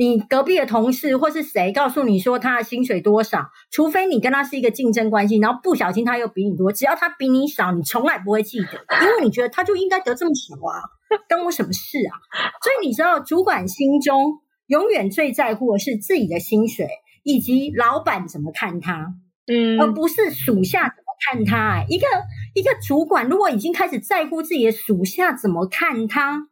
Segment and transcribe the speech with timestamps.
[0.00, 10.80] 你隔壁的同事或是谁告诉你说他的薪水多少，除非你跟他是一个竞争关系，然后不小心他又比你多，只要他比你少，你从来不会记得， 因为你觉得他就应该得这么少啊，
[11.28, 12.16] 关我什么事啊？
[12.62, 16.88] 所以你知道，主管心中永远最在乎的是自己的薪水
[17.22, 19.12] 以及老板怎么看他，
[19.48, 21.86] 嗯，而不是属下怎么看他、欸。
[21.90, 22.06] 一个
[22.54, 26.46] 一个主管如果已经开始在乎自己的属下怎么看他。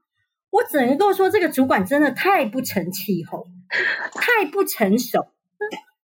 [0.51, 3.49] 我只能够说，这个主管真的太不成气候，
[4.15, 5.29] 太不成熟，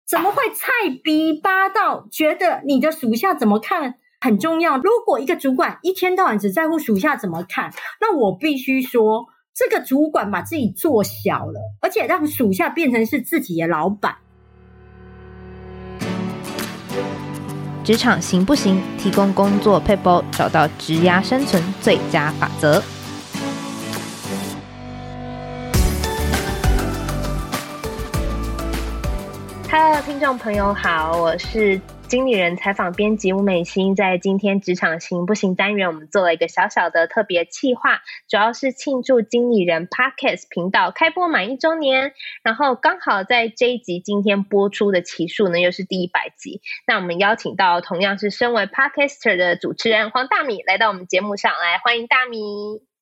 [0.07, 0.71] 怎么会菜
[1.03, 2.07] 逼八道？
[2.11, 4.77] 觉得你的属下怎么看很重要？
[4.77, 14.17] 如果一个主管一天到晚只在乎属下怎么看，那我必须说，这个主管把自己做小了，而且让属下变成是自己的老板。
[17.83, 18.83] 职场行不行？
[18.99, 22.83] 提供工作撇步，找到职涯生存最佳法则。
[30.07, 33.97] 听众朋友好，我是经理人采访编辑吴美欣。
[33.97, 37.99] 在今天职场行不行单元，我们做了一个小小的特别企划，
[38.29, 42.13] 主要是庆祝经理人 Podcast 频道开播满一周年。
[42.45, 46.61] 然后刚好在这一集今天播出的期数呢，又是第一百集。
[46.87, 52.39] 那我们邀请到同样是身为 Podcaster 的主持人黄大米来到我们节目上来，欢迎大米。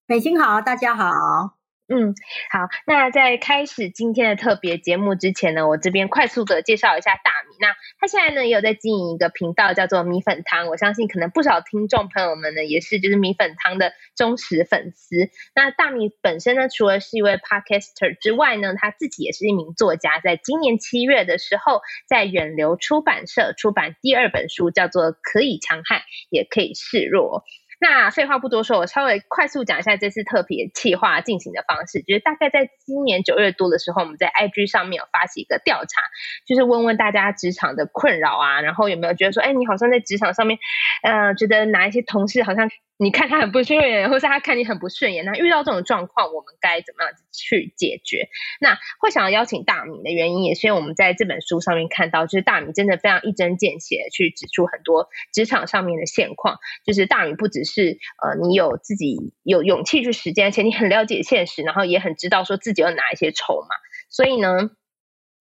[0.07, 1.64] 美欣好，大家好。
[1.95, 2.13] 嗯，
[2.51, 2.67] 好。
[2.89, 7.55] 那在开始今天的特别节目之前呢，我这边快速的介绍一下大米。
[7.61, 7.69] 那
[8.01, 10.67] 他现在呢也有在经营一个频道，叫做米粉汤。
[10.67, 15.31] 我相信可能不少听众朋友们呢也是就是米粉汤的忠实粉丝。
[15.55, 20.19] 那大米本身呢，除了是一位 podcaster 之外呢，他自己也是一名作家。
[20.19, 27.45] 在今年七月的时候，在远流出版社出版第二本书，叫做《可以强悍，也可以示弱》。
[27.85, 36.01] 那废话不多说，我稍微快速讲一下这次特别企划进行的方式，就是大概在今年九月多的时候，我们在 IG 上面有发起一个调查，
[36.47, 40.59] 就是问问大家职场的困扰啊，然后有没有觉得说，哎，你好像在职场上面，
[41.03, 42.71] 呃，觉得哪一些同事好像。
[42.97, 48.29] 你看他很不顺眼，或是他看你很不顺眼，那遇到这种状况，我们该怎么样子去解决？
[48.61, 56.59] 那会想要邀请大米的原因，也是因为我们在这本书上面看到，就是大米真的非常一针见血去指出很多职场上面的现况。
[56.87, 63.75] 就是大米不只是呃，你有自己有勇气去实践，而且你很了解现实，然后也很知道说自己有哪一些筹码，
[64.09, 64.71] 所以呢。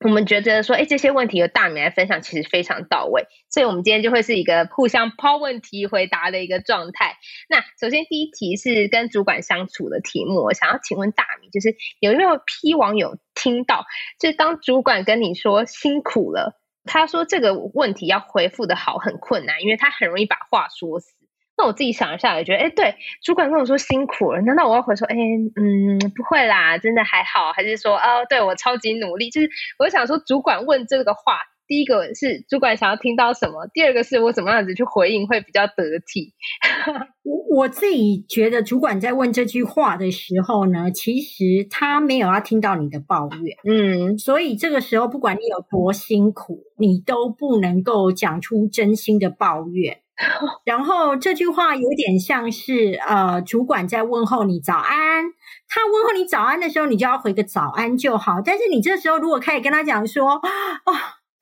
[0.03, 3.25] 我们觉得说，哎，这些问题由大米来分享，其实非常到位。
[3.49, 7.15] 所以，我们今天就会是一个互相抛问题回答的一个状态。
[7.47, 13.85] 那首先第一题是跟主管相处的题目，我想要请问大米，就是有没有批网友听到，
[14.19, 21.13] 就是当主管跟你说辛苦了，他说这个问题要回复的好很困难，因为他很容易把话说死。
[21.55, 29.29] 那我自己想一下，也觉得，哎，对，主管跟我说辛苦了，难道我要回说，哎，嗯，不会啦，真的还好，还是说，哦，对，我超级努力？
[29.29, 31.37] 就是我想说，主管问这个话，
[31.67, 36.33] 第一个是主管想要听到什么，第二个是我怎么样子去回应会比较得体。
[37.23, 49.99] 我我自己觉得，主管在问这句话的时候呢，其实他没有要听到你的抱怨，嗯，所以这个时候，不管你有多辛苦，你都不能够讲出真心的抱怨。
[50.65, 55.25] 然后这句话有点像是呃，主管在问候你早安，
[55.67, 58.41] 他问候你早安的时候，你就要回个早安就好。
[58.43, 60.93] 但是你这时候如果可以跟他讲说，哦。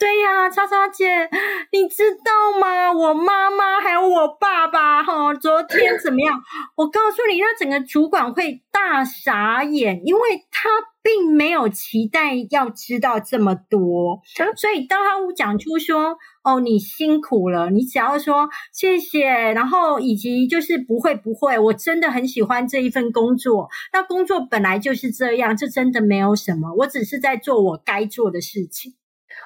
[0.01, 1.29] 对呀，叉叉姐，
[1.71, 2.91] 你知道吗？
[2.91, 6.41] 我妈妈还有我爸爸，哈，昨天怎么样？
[6.75, 10.69] 我告诉你，那整个主管会大傻眼，因为他
[11.03, 14.21] 并没有期待要知道这么多。
[14.55, 23.69] 所以当他讲出说：“哦，你辛苦了。”你只要说谢谢，然后以及就是不会不会，我真的很喜欢这一份工作。
[23.93, 28.93] 那工作本来就是这样，这真的没有什么，我只是在做我该做的事情。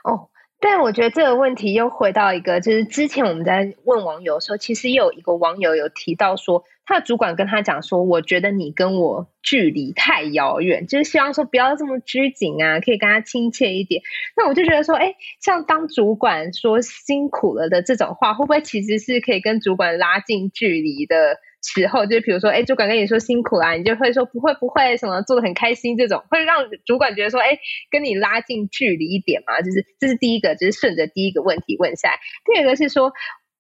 [0.04, 0.30] 哦。
[0.58, 14.02] 但我觉得这个问题又回到一个，就是之前我们在问网友的时候，其实也有一个网友有提到说，他的主管跟他讲说，我觉得你跟我距离太遥远，就是希望说不要这么拘谨啊，可以跟他亲切一点。
[14.38, 21.38] 那我就觉得说，哎，像当主管说辛苦了的这种话，会不会其实是可以跟主管拉近距离的？
[21.68, 27.58] 时候，就比如说，哎，主管跟你说辛苦啦，你就会说不会不会，什么做的很开心，这种会让主管觉得说，哎，
[27.90, 29.62] 跟你拉近距离一点嘛。
[29.62, 32.20] 就是这是第一个，就是顺着第一个问题问下来。
[32.46, 33.14] 第二个是说，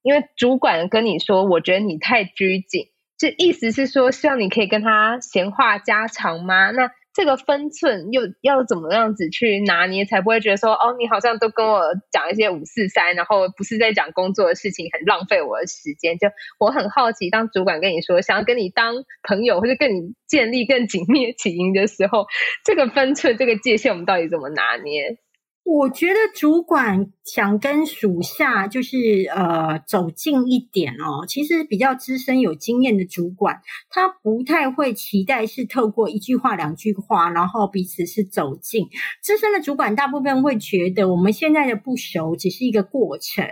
[0.03, 2.89] 因为主管跟你说，我觉得你太拘谨，
[3.37, 6.71] 意思是说，希望你可以跟他闲话家常吗？
[6.71, 11.81] 那这个分寸又要怎么样子去拿捏，才不会觉得说，哦，你好像都跟我
[12.11, 16.17] 讲一些五四三，然后不是在讲工作的事情，很浪费我的时间。
[16.17, 16.27] 就
[16.59, 22.25] 我很好奇，当主管跟你说想要跟你当朋友，或者跟你建立更紧密的情谊的时候，
[22.65, 25.17] 这个分寸、这个界限，我们到底怎么拿捏？
[25.65, 28.97] 我觉得主管想跟属下就是
[29.35, 38.89] 呃走近一点哦，其实比较资深有经验的主管，他不太会期待是透过一句话两句话，然后彼此是走近。
[39.23, 43.43] 资深的主管大部分会觉得我们现在的不熟只是一个过程。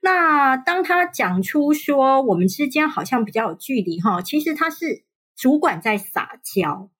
[0.00, 5.02] 那当他讲出说我们之间好像比较有距离哈，其实他是
[5.36, 6.90] 主管在撒娇，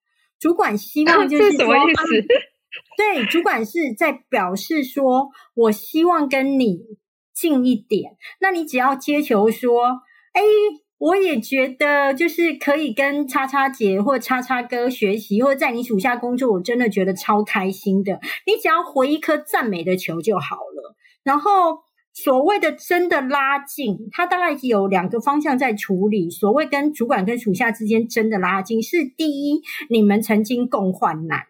[0.41, 1.53] 主管希望就是说。
[1.53, 2.27] 是什么意思？
[2.97, 6.81] 对，主管是在表示说，我希望跟你
[7.33, 8.17] 近一点。
[8.41, 10.03] 那你只要接球说，
[10.33, 10.43] 哎，
[10.99, 18.21] 我也觉得就是可以跟叉叉姐或叉叉哥学习，或在你属下工作，我真的觉得超开心的。
[18.47, 20.95] 你只要回一颗赞美的球就好了。
[21.23, 21.81] 然后
[22.15, 26.31] 所谓的真的拉近，它大概有两个方向在处理。
[26.31, 29.61] 所谓跟主管跟属下之间真的拉近，是第一，
[29.91, 31.47] 你们曾经共患难。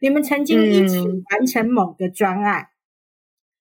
[0.00, 2.68] 你们曾经一起完成某个专案，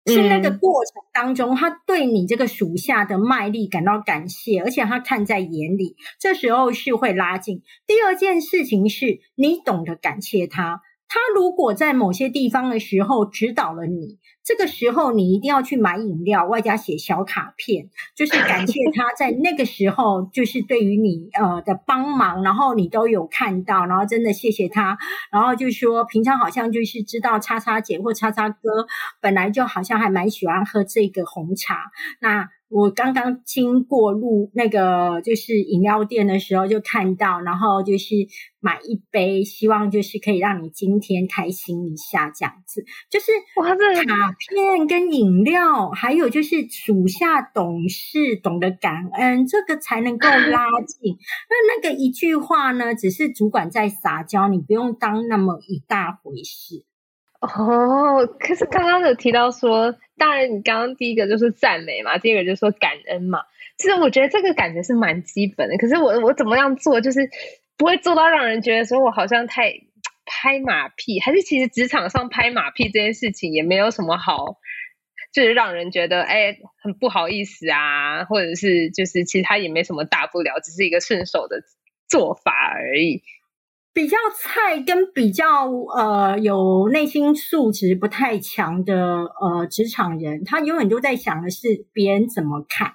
[0.05, 7.61] 嗯、是那个过程当中，他对你这个属下的卖力感到感谢，而且他看在眼里，这时候是会拉近。
[7.85, 14.19] 第二件事情是你懂得感谢他，他如果在某些地方的时候指导了你。
[14.43, 24.97] 这个时候，你一定要去买饮料，外加写小卡片，就是感谢他 在那个时候，就是对于你呃的帮忙，然后你都有看到，然后真的谢谢他，
[25.33, 28.87] 然后就说平常好像就是知道叉叉姐或叉叉哥
[29.19, 32.47] 本来就好像还蛮喜欢喝这个红茶，那。
[32.69, 38.15] 我刚刚经过路那个就是饮料店的时候，就看到，然后就是
[38.59, 42.83] 买一杯，希望就是可以让你今天开心一下，这样子。
[43.09, 51.15] 就是哇，这卡片跟饮料，还有就是属下懂事，懂得感恩，这个才能够拉近。
[51.49, 56.83] 那那个一句话呢，只是主管在撒娇，你不用当那么一大回事。
[57.39, 63.43] 哦，可是刚刚有提到说，当然你刚刚第一个就是赞美嘛，第二个就是说感恩嘛。
[63.77, 65.77] 其实我觉得这个感觉是蛮基本的。
[65.77, 67.29] 可是我我怎么样做，就是
[67.77, 69.71] 不会做到让人觉得说我好像太
[70.25, 74.57] 拍马屁，还是其实职场上拍马屁这件事情也没有什么好，
[75.31, 81.61] 就是让人觉得哎很不好意思啊，或者是就是其实他也没什么大不了，只是一个顺手的
[82.09, 83.21] 做法而已。
[83.97, 92.93] 比较菜跟比较呃有内心素质不太强的呃职场人，他永远都在想的是别人怎么看，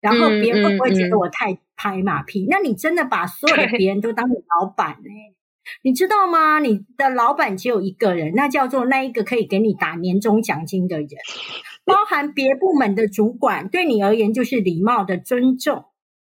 [0.00, 2.44] 然后别人会不会觉得我太拍马屁？
[2.44, 5.02] 嗯嗯嗯、那你真的把所有的别人都当你老板呢？
[5.02, 5.36] 对
[5.82, 6.58] 你知道吗？
[6.58, 11.10] 你的老板只有一个人，那叫做那一个可以给你打年终奖金的人，
[11.84, 15.84] 包含别部门的主管，对你而言就是礼貌的尊重。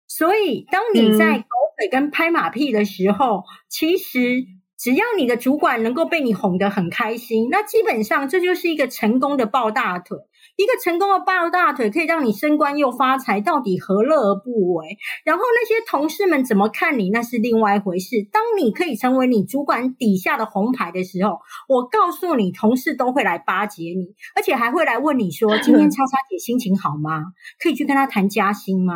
[0.08, 1.44] 所以当你在、
[1.78, 4.46] 嗯跟拍马屁的时候，其实
[4.78, 10.18] 只要你的主管能够被你哄得很开心，那基本上这就是一个成功的抱大腿。
[10.56, 14.98] 一个成功的抱大腿可以让你升官又发财，到底何乐而不为？
[15.24, 18.28] 然后那些同事们怎么看你，那是另外一回事。
[18.32, 21.38] 当你可以成为你主管底下的红牌的时候，
[21.70, 27.26] 我告诉你，同事都会来巴结你，而且还会来问你说：“今天叉叉姐心情好吗？
[27.62, 28.94] 可以去跟她谈加薪吗？”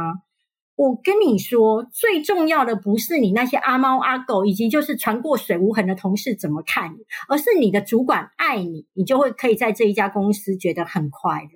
[0.81, 11.49] 我跟你说，最重要的不是你那些阿猫阿狗，以及就是船过水无痕的同事怎么看你，而是你的主管爱你，你就会可以在这一家公司觉得很快乐。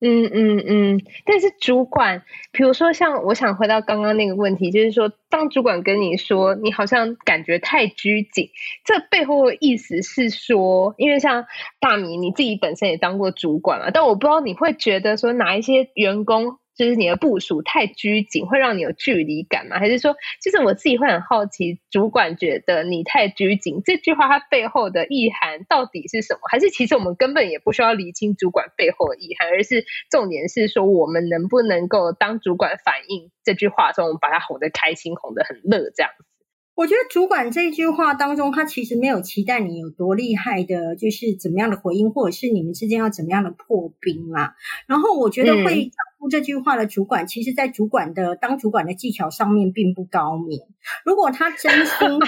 [0.00, 1.00] 嗯嗯嗯。
[1.26, 8.48] 但是主管，比如说像我想回到刚刚那个问题，就是说，当主管跟你说你好像感觉太拘谨，
[8.86, 11.44] 这背后的意思是说，因为像
[11.80, 16.56] 大米你自己本身也当过主管嘛，但我不知道你会觉得说哪一些员工。
[16.76, 19.78] 就是你的部署太拘谨，会让你有距离感吗？
[19.78, 26.40] 还是说，其实我自己会很好奇，主管觉得你太拘谨，这句话它背后的意涵到底是什么？
[26.50, 36.33] 还是其实我们根本也不需要理清主管背后的意涵，而是重点是说，我们能不能够当主管反应这句话中，我们把他哄得开心，哄得很乐，这样子。
[36.74, 44.54] 我觉得主管这一句话当中，他其实没有期待你有多厉害的，就是怎么样的回应，或者是你们之间要怎么样的破冰啊。
[44.88, 50.62] 然后我觉得会讲出这句话的主管，嗯、其实在主管的当主管的技巧上面并不高明。
[51.04, 52.18] 如果他真心 想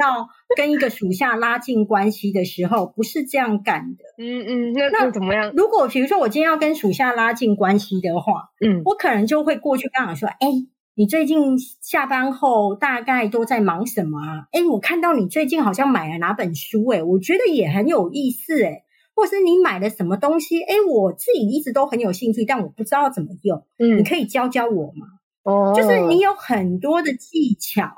[0.00, 4.04] 要跟一个属下拉近关系的时候，不是这样干的。
[4.16, 5.52] 嗯嗯，那那怎么样？
[5.54, 10.66] 如果比如说我今天要跟属下拉近关系的话，嗯，我可能就会过去刚好说，哎。
[10.94, 14.46] 你最近下班后大概都在忙什么啊？
[14.52, 18.84] 诶，我看到你最近好像买了哪本书，哎，我觉得也很有意思，哎，
[19.14, 20.60] 或是你买了什么东西？
[20.60, 23.64] 哎，我自己一直都很有兴趣，但我不知道怎么用。
[23.78, 25.06] 嗯，你可以教教我吗？
[25.44, 27.90] 哦，就是你有很多的技巧，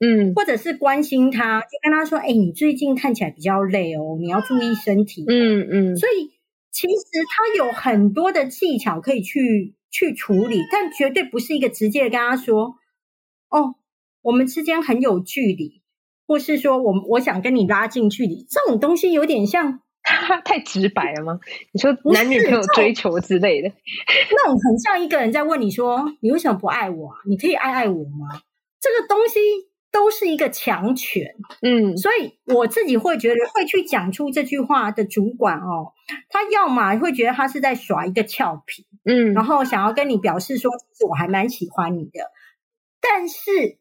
[0.00, 5.24] 嗯，或者是关心他，就跟他说，诶，你最近看起来比较累哦，你要注意身体。
[5.28, 6.32] 嗯嗯，所以
[6.72, 6.96] 其实
[7.30, 9.75] 他有很多的技巧可以去。
[9.90, 12.76] 去处理，但绝对不是一个直接的跟他说
[13.50, 13.76] ：“哦，
[14.22, 15.82] 我们之间很有距离，
[16.26, 19.80] 或是说我我想跟你拉近距离。”这种东西有点像
[20.44, 21.40] 太直白了吗？
[21.72, 23.68] 你说男女朋友追求之类的，
[24.30, 27.16] 那种很像一个人在问你说：“你为什么不爱我啊？
[27.28, 28.40] 你可以爱爱我吗？”
[28.80, 29.40] 这个东西。
[29.92, 31.24] 都是一个强权，
[31.62, 35.94] 嗯，所以我自己会觉得会去讲出这句话的主管哦，
[36.28, 42.30] 他要么会觉得他是在耍一个俏皮，嗯，然后想要跟你表示说，其实我还蛮喜欢你的，
[43.00, 43.78] 但是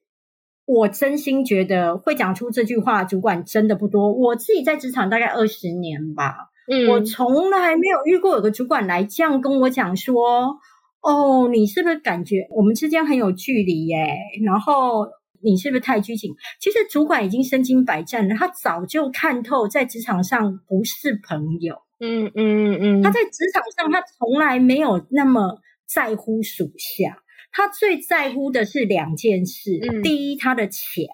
[0.65, 4.13] 我真心觉得会讲出这句话主管真的不多。
[4.13, 10.58] 我自己在职场大概二十年吧，嗯，我从来没有遇过有个主管来这样跟我讲说，
[11.01, 14.05] 哦，你是不是感觉我们之间很有距离耶？
[14.46, 15.08] 然后。
[15.44, 16.34] 你是不是太拘谨？
[16.60, 21.75] 其实主管已经身经百战了，他早就看透，在职场上不是朋友。
[22.00, 29.80] 嗯嗯嗯嗯，他在职场上，他从来没有那么在乎属下，他最在乎的是两件事。
[29.82, 31.06] 嗯、第一，他的钱，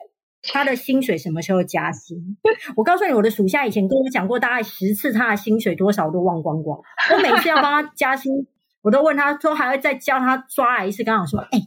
[0.42, 2.38] 他的薪水什么时候加薪？
[2.76, 6.80] 我告诉你，我的属下以前跟我讲过大概十次，他的薪水多少我都忘光光。
[7.12, 8.48] 我每次要帮他加薪，
[8.82, 11.60] 我都问他说，还会再教他抓来一次，刚好说，哎，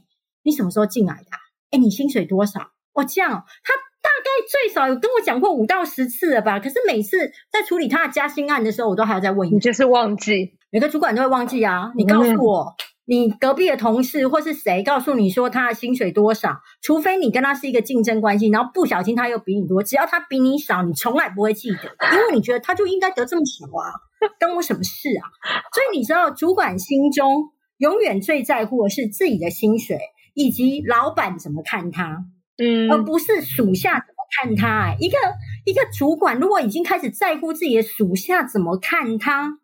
[0.43, 1.29] 你什么时候进来的？
[1.71, 2.73] 哎，你薪水多少？
[2.95, 3.94] 哦，这样，他大
[4.25, 6.59] 概最少有跟我讲过五到十次了吧？
[6.59, 9.55] 可是每次在处理他的加薪案的时候，我都还要再问一次。
[9.55, 11.93] 你就是忘记，每个主管都会忘记啊！
[11.97, 12.75] 你告诉我，嗯、
[13.07, 16.57] 你隔壁的同事或是谁告诉你说他的薪水多少？
[16.83, 21.77] 除非你跟他是一个竞争关系，然后不小心他又比你多，只要他比你少，你从来不会记得，
[22.17, 23.93] 因为你觉得他就应该得这么少啊，
[24.41, 25.29] 关我什么事啊？
[25.73, 29.99] 所以你知道，主管心中永远最在乎的是自己的薪水。
[30.37, 32.25] 以及老板怎么看他，
[32.59, 34.69] 嗯，而不是属下看他。
[34.69, 35.17] 哎，一个
[35.65, 39.59] 一个主管如果已经开始在乎自己的属下怎么看他，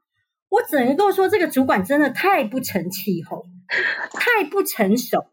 [0.48, 3.46] 我只能够说这个主管真的太不成气候，
[4.12, 5.26] 太不成熟。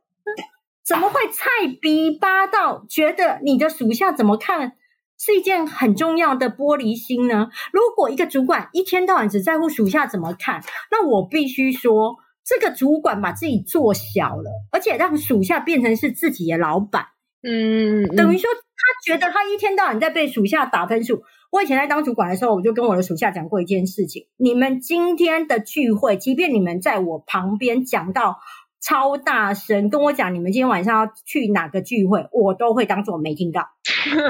[0.85, 1.45] 怎么会菜
[1.81, 4.73] 逼八到觉得你的属下怎么看
[5.19, 7.49] 是一件很重要的玻璃心呢？
[7.73, 12.15] 如果一个主管一天到晚只在乎属下怎么看，那我必须说。
[12.49, 17.07] 这个主管把自己做小了，而且让属下变成是自己的老板，
[17.43, 18.61] 嗯，等于说他
[19.05, 21.23] 觉得他一天到晚在被属下打分数。
[21.49, 28.39] 我以前在当主管的时候，我就跟我的属下讲过一件事情：你们今天的聚会，即便你们在我旁边讲到
[28.81, 33.69] 超大声，跟我讲你们今天晚上要去哪个聚会，我都会当做没听到，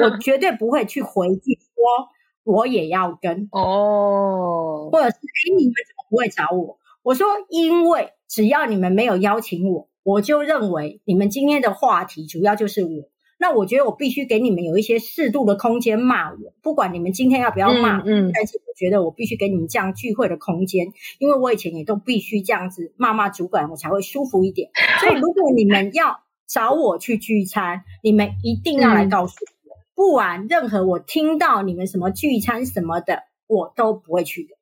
[0.03, 6.77] 我绝对不会去回击说我也要跟哦，或者是哎，你们怎么不会找我？
[7.01, 13.09] 我说，因为只要你们没有邀请我，我就认为你们今天的话题主要就是我。
[13.37, 24.71] 那我觉得我必须给你们有一些适度的空间骂我，不管你们今天要不要骂，嗯，嗯，但是我觉得我必须给你们这样聚会的空间，因为我以前也都必须这样子骂骂主管，我才会舒服一点。
[24.99, 34.57] 所以如果你们 要找我去聚餐，你们一定要来告诉我，嗯、不然任何我听到你们什么聚餐什么的，我都不会去的。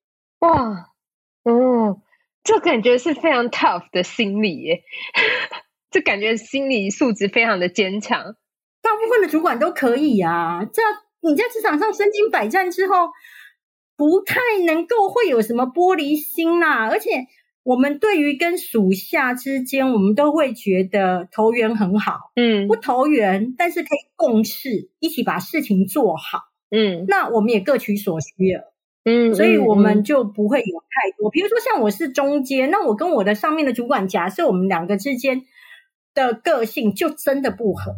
[0.48, 0.92] 哇，
[1.44, 2.02] 嗯。
[2.44, 4.84] 这感觉是非常 tough 的心理耶，
[5.90, 8.36] 这感觉心理素质非常的坚强。
[8.96, 10.82] 大部分的主管都可以啊，这
[11.20, 13.10] 你在职场上身经百战之后，
[13.98, 16.88] 不太能够会有什么玻璃心啦。
[16.90, 17.10] 而且
[17.64, 28.74] 我们对于跟属下之间，我们都会觉得投缘很好，嗯，不投缘，但是可以共事，一起把事情做好，嗯，那我们也各取所需了。
[29.04, 31.30] 嗯，所以我们就不会有太多。
[31.30, 35.44] 比如说，像我是中间，那我跟我的上面的主管，假设我们两个之间
[36.14, 37.92] 的个性就真的不合，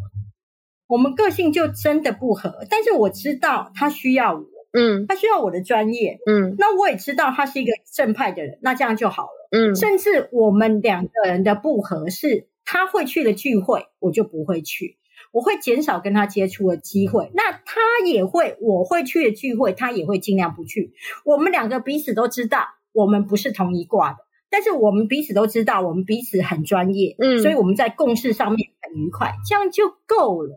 [0.87, 2.65] 我们个性就真的不合。
[2.69, 9.75] 但是我知道他需要我，嗯，他需要我的专业，嗯，那我也知道他是一个正派的人，那这样就好了，嗯。
[9.75, 14.97] 甚至我们两个人的不合是他会去的聚会，我就不会去。
[15.33, 20.93] 我会减少跟他接触的机会，那他也会，我会去的聚会，他也会尽量不去。
[21.25, 24.17] 我们两个彼此都知道，我们不是同一挂的，
[24.49, 30.55] 但是我们彼此都知道，我们彼此很专业，嗯，所以我们在共事上面很愉快，这样就够了。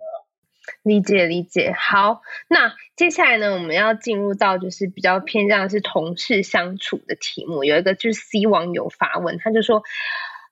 [0.82, 1.72] 理解理解。
[1.76, 7.64] 好，那接下来呢，我们要进入到就是比较偏向是同事相处的题目。
[7.64, 9.82] 有一个就是 C 网友发问，他就说。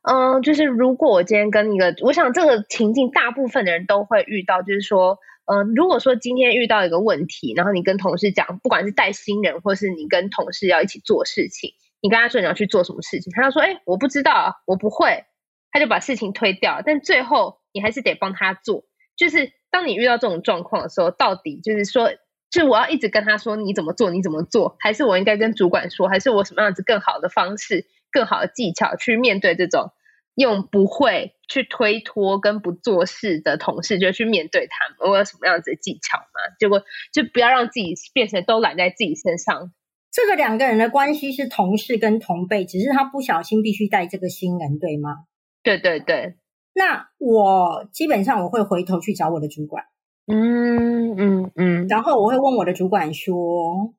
[0.00, 15.25] 嗯，就是如果我今天跟一个，我想这个情境大部分的人都会遇到，就是说，嗯，如果说今天遇到一个问题，然后你跟同事讲，不管是带新人，或是你跟同事要一起做事情，你跟他说你要去做什么事情，他就说，哎，我不知道，我不会，
[15.73, 18.85] 他就把事情推掉，但最后你还是得帮他做。
[19.19, 22.11] 就是当你遇到这种状况的时候，到底就是说，
[22.51, 29.91] 就我要一直跟他说你怎么做，你怎么做，还是我应该跟主管说，还是我什么样子更好的方式，更好的技巧去面对这种
[30.37, 35.11] 用不会去推脱跟不做事的同事，就去面对他们。
[35.11, 36.55] 我有什么样子的技巧吗？
[36.61, 36.83] 结果
[37.13, 39.73] 就不要让自己变成都揽在自己身上。
[40.11, 45.25] 这个两个人的关系是同事跟同辈，只是他不小心必须带这个新人，对吗？
[45.63, 46.37] 对对对。
[46.79, 49.83] 那我基本上我会回头去找我的主管，
[50.29, 53.95] 嗯嗯嗯，然后我会问我的主管说，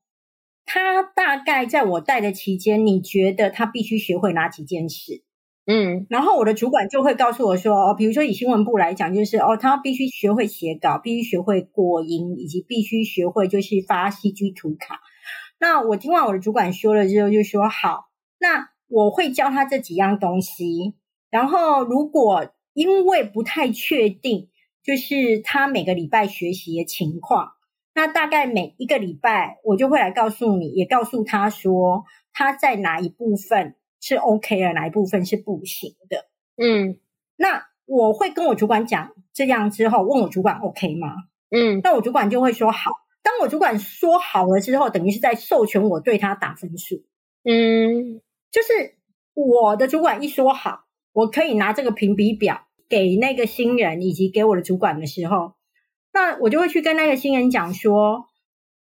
[0.66, 5.24] 他大概在我带的期间，你觉得他必须学会哪几件事？
[5.66, 15.02] 嗯，然后我的主管就会告诉我说，哦，比如说以新闻部来讲，就是哦，他必须学会写稿，必须学会过音，以及必须学会就是发 CG 图卡。
[15.60, 18.06] 那我听完我的主管说了之后，就说好，
[18.40, 20.96] 那我会教他这几样东西，
[21.30, 22.48] 然后如果
[22.80, 24.48] 因为不太确定，
[24.82, 27.52] 就是他每个礼拜学习的情况，
[27.94, 36.30] 那大概每一个礼拜我就会来告诉你，也告诉他说他在哪一部分是 OK 的，哪一部分是不行的。
[36.56, 37.02] 嗯，
[37.36, 41.10] 那我会跟我主管讲这样之后，问我主管 OK 吗？
[41.50, 42.92] 嗯，那我主管就会说好。
[43.22, 47.04] 当我主管说好了之后，等于是在授权我对他打分数。
[47.44, 48.22] 嗯，
[48.52, 48.96] 就是
[49.34, 52.68] 我的主管一说好，我可以拿这个评比表。
[52.90, 55.54] 给那个新人以及给我的主管的时候，
[56.12, 58.26] 那我就会去跟那个新人讲说，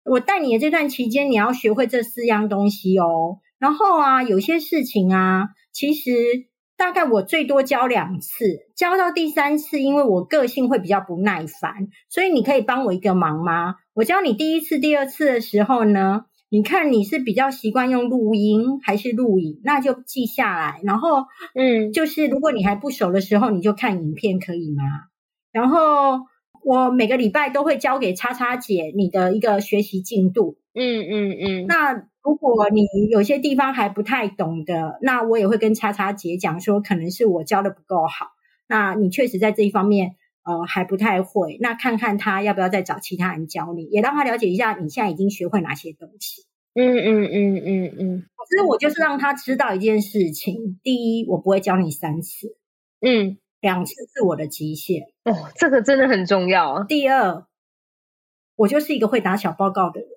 [0.05, 3.39] 我带你的这段期间，你要学会这四样东西哦。
[3.59, 6.11] 然后啊，有些事情啊，其实
[6.77, 13.75] 大概我最多教两次，教到第三次，因为我个性会比较不耐烦，所以你可以帮我一个忙吗？
[13.93, 20.79] 我教你第一次、第二次的时候呢，你看你是比较习惯用录音还是录影，那就记下来。
[20.83, 24.83] 然后，嗯，就是如果你还不熟的时候，你就看影片，可以吗？
[25.51, 26.21] 然后
[26.63, 30.57] 我每个礼拜都会交给叉叉姐你的一个学习进度。
[30.73, 31.65] 嗯嗯嗯。
[31.67, 38.27] 那如果你有些地方还不太懂的，那我也会跟叉叉姐讲说，可能是我教的不够好。
[38.69, 40.15] 那你确实在这一方面。
[40.47, 46.43] 呃，还不太会，那看看他要不要再找其他人教你，也让他了解一下你现在已经学会哪些东西。
[46.73, 48.25] 嗯嗯嗯嗯嗯。
[48.49, 52.55] 其实我就是让他知道一件事情：第一，我不会教你三次，
[53.01, 55.01] 嗯，两次是我的极限。
[55.25, 56.85] 哦，这个真的很重要。
[56.85, 57.45] 第二，
[58.55, 60.09] 我就是一个会打小报告的人，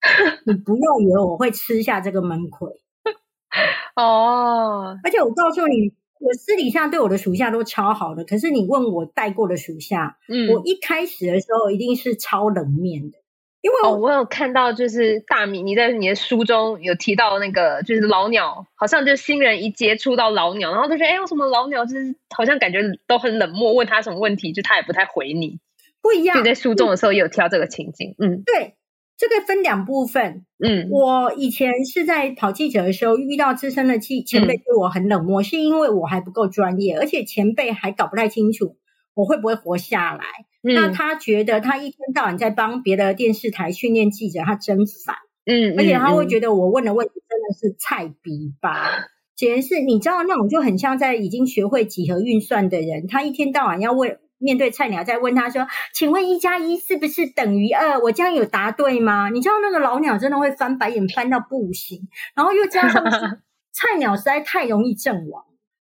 [0.44, 2.68] 你不要以为我会吃下这个闷亏。
[3.96, 5.94] 哦，而且我告诉你。
[6.18, 13.18] 我私底下对我的属下都超好的，可是你问我带过的属下，嗯，我一开始的时候一定是超冷面的，
[13.60, 25.58] 因为我，哦，我有看到就是大米，你在你的书中有提到那个就是老鸟，好像就新人一接触到老鸟，然后就觉得哎，为什么老鸟就是好像感觉都很冷漠，问他什么问题就他也不太回你，
[26.00, 26.38] 不一样。
[26.38, 28.74] 就在书中的时候也有提到这个情景，嗯，对。
[29.18, 38.76] 这个分两部分，嗯，我以前是在跑记者的时候遇到资深的记前辈对我很冷漠，嗯，是因为我还不够专业，而且前辈还搞不太清楚
[39.14, 40.24] 我会不会活下来。
[40.62, 45.16] 嗯，那他觉得他一天到晚在帮别的电视台训练记者，他真烦。
[45.46, 49.06] 嗯，而且他会觉得我问的问题真的是菜逼吧？
[49.34, 54.18] 简直是你知道那种就很像在已经学会几何运算的人，他一天到晚要问。
[54.38, 57.98] 面对菜鸟在问他说：“请问一加一是不是等于二？
[58.00, 63.02] 我这样有答对吗？”你知道那个老鸟真的会翻白眼翻到不行，然后又加上
[63.72, 65.44] 菜鸟实在太容易阵亡。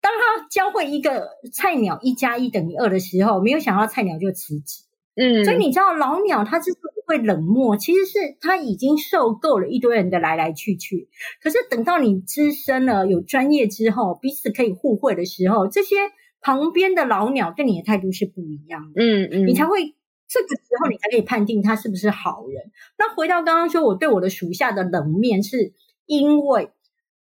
[0.02, 4.82] 当他教会一个菜鸟一加一等于二的时候，没有想到菜鸟就辞职。
[5.16, 11.08] 嗯，所以你知道老鸟他之所以会冷漠，其实是他已经受够了一堆人的来来去去。
[11.42, 15.96] 可是等到你资深了、有专业之后，彼此可以互惠的时候，这些。
[16.44, 19.94] 旁边的老鸟对你的态度是不一样的，嗯嗯，你才会
[20.28, 22.70] 这个时候你才可以判定他是不是好人。
[22.98, 25.72] 那回到刚刚说，我对我的属下的冷面，是
[26.04, 26.68] 因为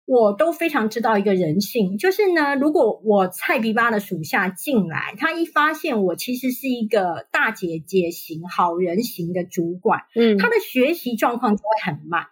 [0.07, 12.29] 我都非常知道一个人性，就是呢，如果我菜逼巴的属下进来，他一发现我其实是一个大姐姐型、好人型的主管，嗯，他的学习状况就会很慢。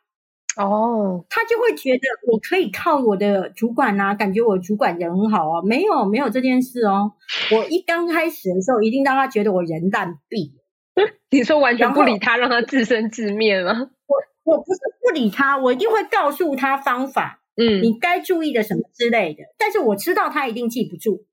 [0.57, 7.13] 哦，他就会觉得我可以靠我的主管啊，感觉我主管人很好啊，没有没有这件事哦。
[7.53, 10.55] 我一刚开始的时候，一定让他觉得我人淡闭。
[11.31, 13.91] 你说完全不理他，让他自生自灭吗？
[14.07, 14.17] 我
[14.53, 17.43] 我不是不理他，我一定会告诉他方法。
[17.57, 19.45] 嗯，你该注意的什么之类的。
[19.57, 21.25] 但是我知道他一定记不住，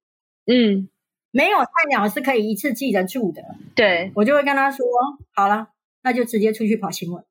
[0.45, 0.89] 嗯，
[1.32, 3.41] 没有菜鸟是可以一次记得住的。
[3.75, 4.86] 对，我就会跟他说，
[5.34, 5.69] 好了，
[6.03, 7.23] 那就直接出去跑新闻。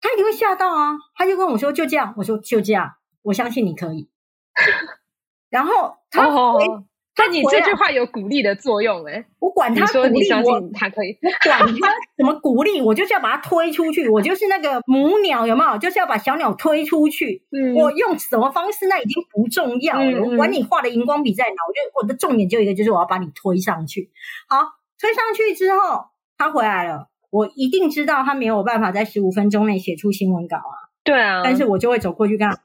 [0.00, 4.08] 他一定会吓到啊，他就跟我说就这样，我说就这样，我相信你可以。
[5.50, 6.64] 然后他回。
[6.64, 6.84] 哦
[7.18, 9.26] 那你这句话有鼓励的作用哎、欸！
[9.40, 14.08] 我管他鼓励，你相信他可以，我管他怎么鼓励，我就是要把他推出去。
[14.08, 15.76] 我就是那个母鸟，有没有？
[15.76, 17.44] 就是要把小鸟推出去。
[17.50, 20.02] 嗯，我用什么方式那已经不重要了。
[20.02, 24.10] 嗯、我管你画的荧光笔在哪，我就我的重点就一个，就是我要把你推上去。
[24.48, 24.56] 好，
[24.98, 26.04] 推上去之后，
[26.38, 30.92] 他回来了，我一定知道他没有办法在十五分钟内写出新闻稿啊。
[31.02, 32.62] 对啊，但是我就会走过去跟他，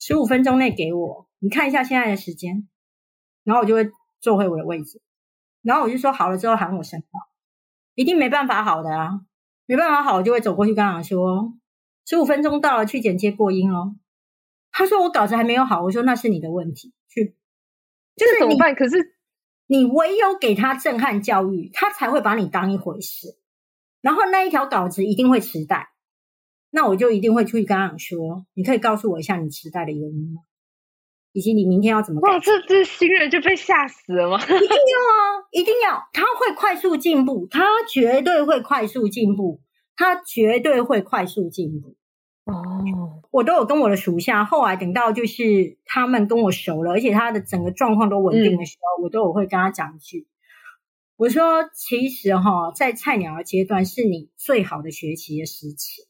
[0.00, 2.68] 十五分钟内给我，你看一下现在的时间。
[3.42, 5.00] 然后我就会坐回我的位置，
[5.62, 7.20] 然后我就说好了之后喊我申报，
[7.94, 9.22] 一定没办法好的啊，
[9.64, 11.54] 没办法好，我就会走过去跟他说，
[12.06, 13.96] 十五分钟到了，去剪接过音哦。
[14.70, 17.34] 他说我稿子还没有好，我说那是你的问题，去，
[18.14, 18.74] 就是怎么办？
[18.74, 19.16] 可是
[19.66, 23.39] 你唯有给他震撼教育，他才会把你当一回事。
[24.00, 25.88] 然后那一条稿子一定会迟带，
[26.70, 30.42] 那我就一定会出去跟他说，你可以告诉我一下你迟带的原因吗？
[31.32, 32.32] 以及你明天要怎么改？
[32.32, 34.36] 哇，这这新人就被吓死了吗？
[34.42, 36.02] 一定要啊，一定要！
[36.12, 39.60] 他会快速进步，他绝对会快速进步，
[39.94, 41.94] 他绝对会快速进步。
[42.46, 50.26] 哦，我都有跟我的属下，后来等到就是他们跟我熟了，而且他的整个状况都稳定的时候，嗯、我都有会跟他讲一句，
[51.20, 56.00] 我说其实哈，在菜鸟的阶段是你最好的学习的时期。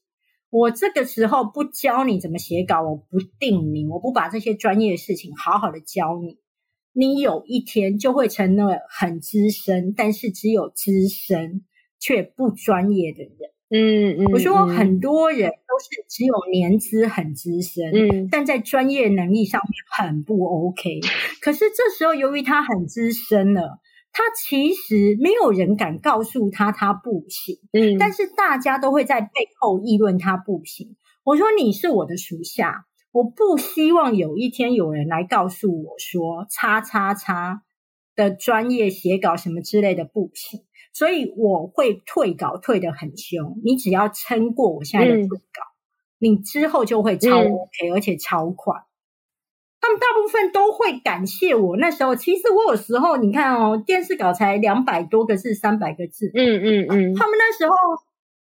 [0.50, 6.38] 我这个时候不教你怎么写稿，我不定你，我不把这些专业的事情好好的教你，
[6.92, 11.64] 你有一天就会成了很资深，但是只有资深
[11.98, 13.50] 却不专业的人。
[13.70, 21.00] 嗯嗯，我说很多人都是只有年资很资深，嗯，但在专业能力上面很不 OK。
[21.40, 23.80] 可是这时候由于他很资深了。
[24.12, 30.96] 他其实没有人敢告诉他他不行，嗯，但是大家都会在背后议论他不行。
[31.22, 37.62] 我说你是我的属下，我不希望有一天有人来告诉我说叉叉叉
[38.16, 43.60] 的专业写稿什么之类的不行，所以我会退稿退得很凶。
[43.64, 48.74] 你只要撑过我现在的退稿，嗯，你之后就会超 OK，嗯，而且超快。
[49.80, 51.76] 他们大部分都会感谢我。
[51.78, 56.30] 那时候，其实我有时候，你看哦，电视稿才两百多个字，三百个字。
[56.34, 57.14] 嗯嗯嗯。
[57.14, 57.74] 他们那时候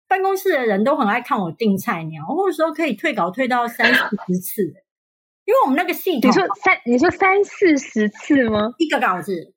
[0.09, 4.63] 办公室的人都很爱看我订菜鸟，或者说可以退稿退到三四十次，
[5.45, 6.31] 因为我们那个系统。
[6.31, 8.73] 你说三，你说三四十次吗？
[8.79, 9.53] 一个稿子，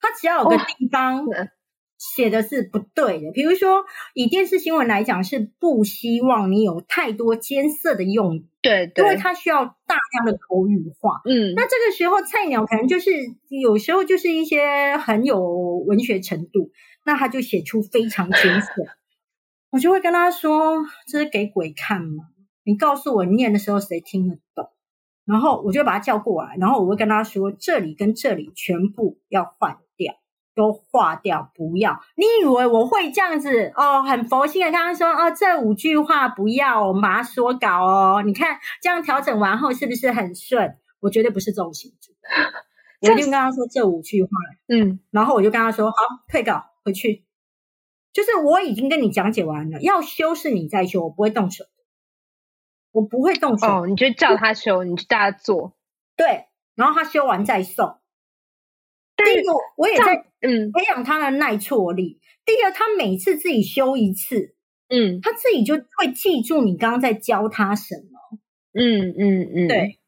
[0.00, 1.26] 它只要有个地方。
[1.98, 3.84] 哦写的是不对的，比如说
[4.14, 11.20] 以电视新闻来讲，是不希望你有太多艰涩的用语，对，对，因为它需要大量的口语化。
[11.24, 13.10] 嗯，那这个时候菜鸟可能就是
[13.48, 15.40] 有时候就是一些很有
[15.88, 16.70] 文学程度，
[17.04, 18.70] 那他就写出非常艰涩，
[19.72, 22.26] 我就会跟他说：“这是给鬼看吗？
[22.62, 24.70] 你告诉我念的时候谁听得懂？”
[25.26, 29.78] 然后我就把他叫过来，然后我会跟他说：“这里跟这里全部要换。”
[30.58, 32.02] 都划掉，不要！
[32.16, 34.02] 你以为我会这样子哦？
[34.02, 38.22] 很佛心的，刚刚说哦，这五句话不要，我们把它说稿哦。
[38.26, 40.76] 你看这样调整完后是不是很顺？
[40.98, 42.12] 我绝对不是这种性质，
[43.02, 44.30] 我就跟他说这五句话，
[44.66, 45.96] 嗯，然后我就跟他说好，
[46.28, 47.24] 退稿回去。
[48.12, 51.64] 就是我已经跟你讲解完了，要修是你在修，我不会动手，
[52.90, 53.82] 我不会动手。
[53.82, 55.76] 哦，你就叫他修，你就叫他做，
[56.16, 57.98] 对，然后他修完再送。
[59.24, 62.18] 第一个，我也在嗯培养他的耐挫力。
[62.20, 64.54] 嗯、第二，他每次自己修一次，
[64.88, 68.38] 嗯，他自己就会记住你刚刚在教他什么。
[68.72, 69.98] 嗯嗯嗯，对。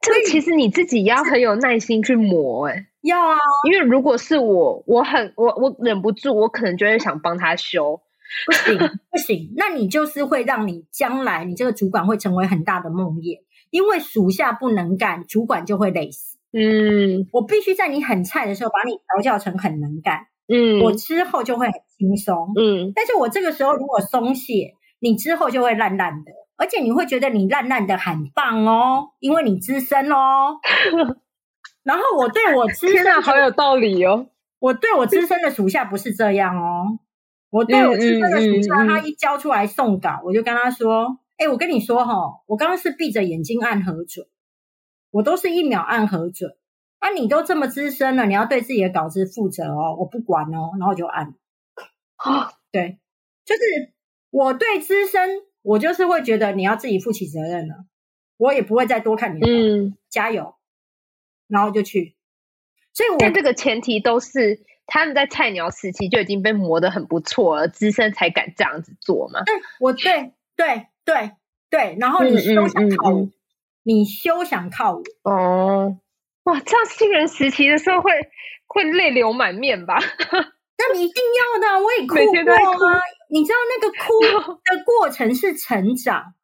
[0.00, 3.36] 这其实你自己要很有耐心去磨，哎，要啊。
[3.66, 8.00] 因为如果是我，我很我我忍不住，我可能就会想帮他修。
[8.44, 8.78] 不行
[9.10, 16.27] 不行，那你就是会让你将来你这个主管会成为很大的梦魇，因为属下不能干，主管就会累死。
[16.52, 20.26] 嗯，我必须在你很菜的时候把你调教成很能干。
[20.48, 22.52] 嗯，我之后就会很轻松。
[22.56, 30.58] 嗯，但是我这个时候如果松懈，你之后就会烂烂的，而且你会觉得你烂烂的很棒哦，因为你资深哦。
[31.84, 36.98] 然后我对我资深的好有道理哦，我对我资深的属下不是这样哦，
[37.50, 42.14] 我对我资深的属下，他一交出来送稿，我就跟他说：“哎，我跟你说哈，
[42.46, 44.26] 我刚刚是闭着眼睛按核准。”
[45.10, 46.56] 我都是一秒按核准，
[46.98, 51.34] 啊，你都这么资深了，你要对自己的稿子负责哦，我不管哦，然后就按。
[52.16, 52.98] 啊，对，
[53.44, 53.60] 就是
[54.30, 57.86] 我对资深，我就是会觉得你要自己负起责任了。
[58.36, 59.46] 我也不会再多看你的。
[59.48, 60.54] 嗯，加油，
[61.48, 62.14] 然后就去。
[62.92, 69.42] 所以我，但这个前提都是他们在菜鸟时期就已经被磨得很不错了，资深才敢这样子做嘛。
[69.44, 71.32] 对，我对对对
[71.70, 73.32] 对，然后你都想靠我，嗯嗯嗯、
[73.88, 75.96] 你休想靠我哦。
[76.44, 78.10] 哇，这样新人时期的时候会
[78.66, 79.96] 会泪流满面吧？
[80.76, 83.00] 那你一定要的，我也哭过啊。
[83.30, 86.34] 你知道那个哭 的过程是成长，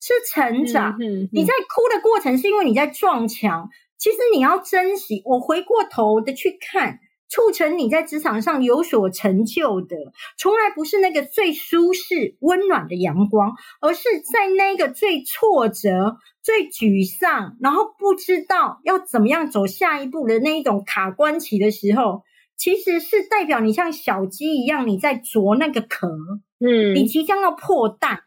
[0.00, 0.96] 是成长。
[1.00, 3.68] 嗯嗯嗯、你在哭的过程是因为你在撞墙。
[3.98, 5.22] 其实你要珍惜。
[5.24, 7.00] 我回过头的去看，
[7.32, 9.96] 促成你在职场上有所成就的，
[10.36, 22.22] 从来不是那个最舒适、温暖的阳光，而是在那个最挫折、最沮丧，然后不知道要怎么样走下一步的那一种卡关期的时候，
[22.58, 26.08] 其实是代表你像小鸡一样，你在啄那个壳，
[26.60, 28.24] 嗯，你即将要破蛋。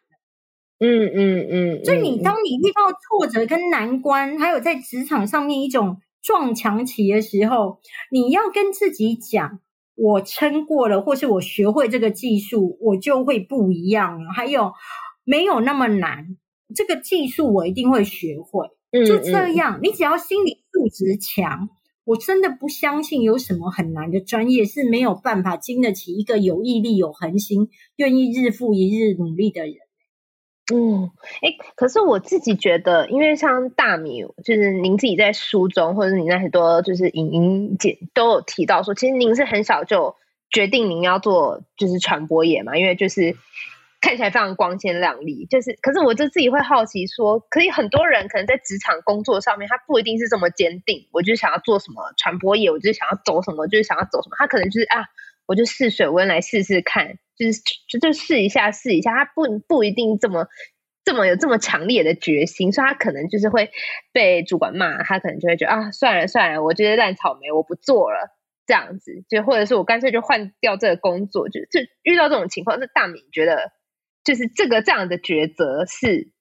[0.80, 7.78] 嗯嗯嗯，所以你当你遇到挫折跟难关，还有在职场上面一种撞墙期的时候，
[8.12, 9.60] 你要跟自己讲：
[9.94, 14.32] 我撑过了，或是我学会这个技术，我就会不一样了。
[14.34, 14.74] 还有
[15.24, 16.36] 没有那么难？
[16.76, 18.68] 这个技术我一定会学会。
[19.06, 21.70] 就这样，你只要心理素质强，
[22.06, 29.76] 我真的不相信有什么很难的专业是没有办法经得起一个有毅力、有恒心、愿意日复一日努力的人。
[30.74, 31.12] 嗯，
[31.44, 40.16] 哎，可是我自己觉得，因为像大米，就是您自己在书中，或者你那很多就是影音简都有提到说，其实您是很小就
[40.50, 43.36] 决定您要做就是传播业嘛，因为就是
[44.02, 45.46] 看起来非常光鲜亮丽。
[45.46, 55.06] 就是，可是我就自己会好奇说，可以很多人可能在职场工作上面，他不一定是这么坚定，我就想要做什么传播业，我就想要走什么，就是想要走什么，他可能就是啊。
[55.48, 60.48] 我就试水温来试试看，就是就就试一下试一下，他不不一定这么
[61.04, 63.70] 这么有这么强烈的决心，所以他可能就是会
[64.12, 73.72] 被主管骂，他可能就会觉得啊，算了算了，我觉得烂草莓，我不做了，这样子，就或者是我干脆就换掉这个工作，就就遇到这种情况，那大米觉得
[74.24, 76.32] 就是这个这样的抉择是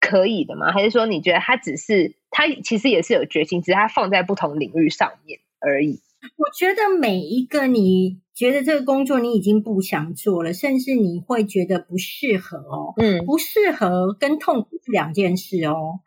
[0.00, 0.72] 可以的吗？
[0.72, 6.00] 还是说你觉得他只是他其实也是有决心，只是他放在不同领域上面而已？
[6.36, 16.00] 我觉得每一个你觉得这个工作你已经不想做了，甚至你会觉得不适合哦，嗯，不适合跟痛苦是两件事哦。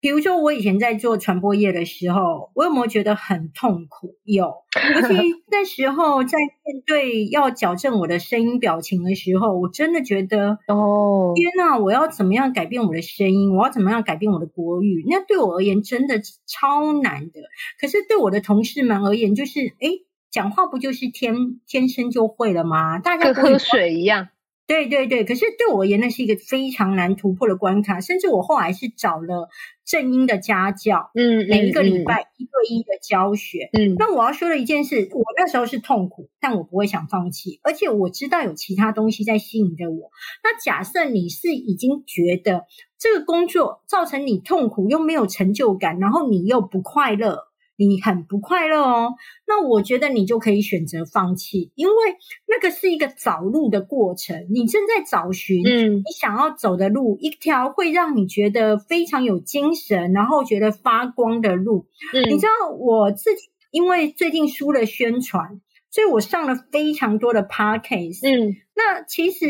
[0.00, 4.14] 比如说，我以前在做传播业的时候，我有没有觉得很痛苦？
[4.24, 4.52] 有，
[4.94, 5.14] 尤其
[5.50, 11.78] 那时候在面对要矫正我的声音表情的时候，我真的觉得，哦，天哪！
[11.78, 13.56] 我要怎么样改变我的声音？
[13.56, 15.04] 我要怎么样改变我的国语？
[15.08, 17.40] 那对我而言真的超难的。
[17.80, 19.88] 可是对我的同事们而言，就是，哎，
[20.30, 22.98] 讲话不就是天天生就会了吗？
[22.98, 24.28] 大家喝水一样。
[24.68, 28.00] 对对对，可是对我而言，那是一个非常难突破的关卡。
[28.00, 29.48] 甚至我后来是找了
[29.86, 33.94] 正音的家教，嗯，每一个礼拜一对一的教学，嗯。
[33.96, 40.10] 那我要说的一件事，我那时候是痛苦，但我不会想放弃，而且我知道有其他东西在吸引着我。
[40.42, 42.64] 那假设你是已经觉得
[42.98, 47.44] 这个工作造成你痛苦，又没有成就感，然后你又不快乐。
[47.78, 49.14] 你很不快乐哦，
[49.46, 51.94] 那我觉得你就可以选择放弃，因为
[52.48, 61.86] 那个是一个找路的过程，你正在找寻你想要走的路，嗯、一条会让你觉得非常有精神，然后觉得发光的路。
[62.14, 65.60] 嗯、你知道我自己，因为最近输了宣传，
[65.90, 68.26] 所以我上了非常多的 podcast。
[68.26, 69.46] 嗯，那其实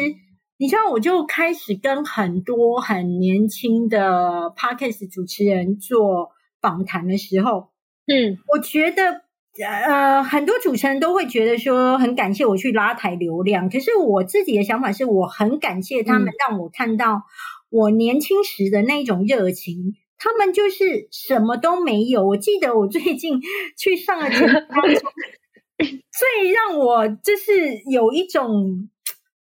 [0.59, 7.69] 你知道，我就开始跟很多很年轻的 podcast 主持人做访谈的时候。
[8.07, 9.23] 嗯，我觉得，
[9.65, 17.23] 呃，很多主持人都会觉得说很感谢我去拉抬流量，可是我自己的想法是，我很感谢他们让我看到
[17.71, 19.89] 我年轻时的那种热情。
[19.89, 22.27] 嗯、他们就是什么都没有。
[22.27, 23.41] 我记得我最近
[23.77, 24.47] 去上了节目，
[25.79, 28.89] 最让我就是有一种。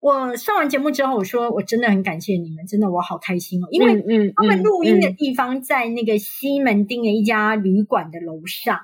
[0.04, 8.78] 我上完节目之后，我说我真的很感谢你们，真的我好开心哦，因为他们录音的地方在那个西门町的一家旅馆的楼上，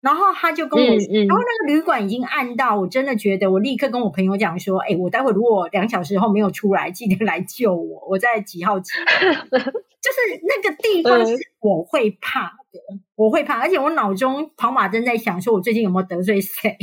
[0.00, 0.96] 然后他就跟我，然
[1.36, 9.60] 后那个旅馆已经暗到，我真的觉得我立刻跟我朋友讲说，哎，我待会如果两小时后没有出来，记得来救我，我在几号几号。
[10.04, 16.76] 就是那个地方是我会怕的，嗯、我会怕，而且我脑中跑马灯在想，说我最近有没有得罪谁，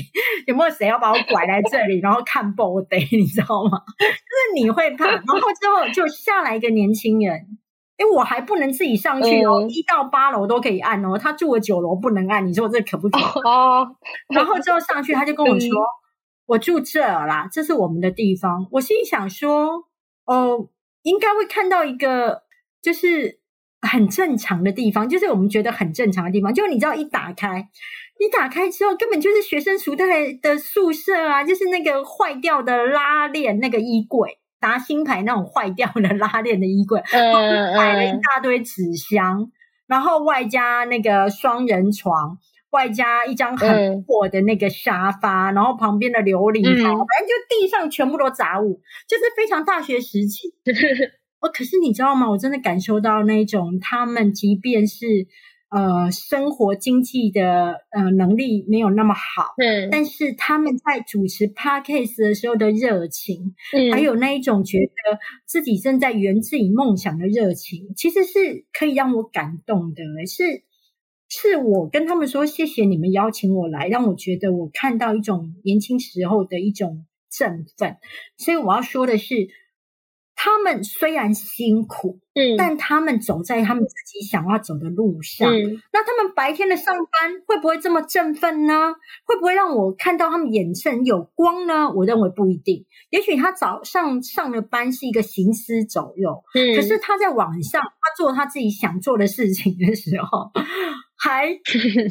[0.48, 3.78] 有没有谁要把我拐来这里，然后看 body，你知道吗？
[4.00, 7.46] 就是你会怕，然后之后就下来一个年轻人，
[8.00, 13.24] 因为我还不能自己上去哦，一、嗯、到八楼都可以按哦，他住了九楼不能按，你说这可不可以？
[13.46, 13.88] 哦，
[14.30, 15.94] 然后之后上去，他就跟我说，嗯、
[16.48, 18.66] 我住这啦，这是我们的地方。
[18.72, 19.86] 我心里想说，
[20.26, 20.70] 哦，
[21.04, 22.50] 应该会看到一个。
[22.82, 23.40] 就是
[23.82, 27.68] 很正常的地方，就是我们觉得很正常的地方，就你知道一打开，
[28.20, 30.06] 一打开之后根本就是学生时代
[30.42, 39.52] 的宿舍啊，就是那个坏掉的拉链那个衣柜，达新牌那种坏掉的拉链的衣柜，摆了一大堆纸箱，
[39.88, 42.38] 然后外加那个双人床。
[42.72, 50.54] 外加一张很破的那个沙发，嗯、然后旁边的琉璃台，嗯、反正就地上全部都杂物，就是非常大学时期。
[51.42, 52.30] 哦，可是你知道吗？
[52.30, 55.06] 我真的感受到那种他们，即便是
[55.70, 70.64] 呃生活经济的呃能力没有那么好，嗯，但是他们在主持 Podcast 的时候的热情，嗯，还有那一种觉得自己正在圆自己梦想的热情，其实是可以让我感动的，是。
[71.34, 77.96] 是我跟他们说，谢谢你们邀请我来，让我觉得我看到一种年轻时候的一种振奋。
[78.36, 79.48] 所以我要说的是，
[80.44, 85.48] 他们虽然辛苦，嗯，但他们走在他们自己想要走的路上。
[85.48, 88.92] 嗯，那他们白天的上班会不会这么振奋呢？
[89.28, 91.92] 会不会让我看到他们眼神有光呢？
[91.96, 92.88] 我认为不一定。
[93.12, 100.50] 也许他早上上的班是一个行尸走肉，嗯，可是他在晚上他做他自己想做的事情的时候。
[101.24, 101.56] 还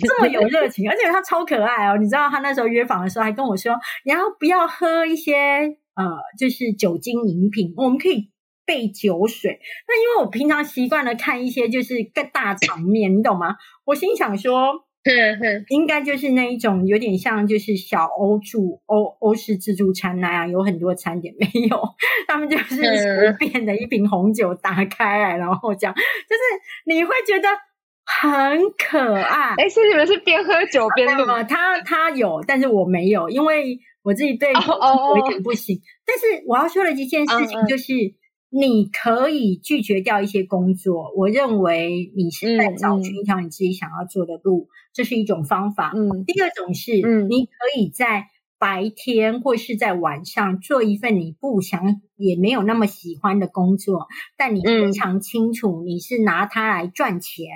[0.05, 1.97] 这么有热情， 而且他超可爱哦！
[1.99, 3.75] 你知道他那时候约访的时候还跟我说
[4.07, 5.35] ：“你要不要喝一些
[6.05, 7.75] 呃，就是酒精饮品？
[7.77, 8.31] 我们可以
[8.65, 13.57] 备酒水。”那因为我平常习惯了看一些就是更大场面，你懂吗？
[13.85, 14.85] 我心想说，
[15.69, 21.81] 应该就是那一种有点像就是小欧住欧欧式自助餐那样，有很多餐点没有，
[22.27, 26.41] 他们就是随便的一瓶红酒打开来，然后这样，就是
[26.87, 27.49] 你会觉得。
[28.23, 31.45] 很可爱，哎，是你们是边喝酒边录吗？
[31.45, 34.71] 他他有，但是我没有，因为我自己对酒精
[35.09, 35.77] 有一点不行。
[35.77, 36.05] Oh, oh, oh.
[36.07, 38.15] 但是我要说的一件事情就是，uh, uh.
[38.51, 41.13] 你可以拒绝掉一些工作。
[41.17, 45.93] 我认为你是在找寻一条你自己想要做的路，嗯、这是一种方法。
[45.95, 48.27] 嗯，第二种是，嗯，你可以在。
[48.63, 57.47] 白天或是在晚上做一份你不想也没有那么喜欢的工作，但你非常清楚你是拿它来赚钱。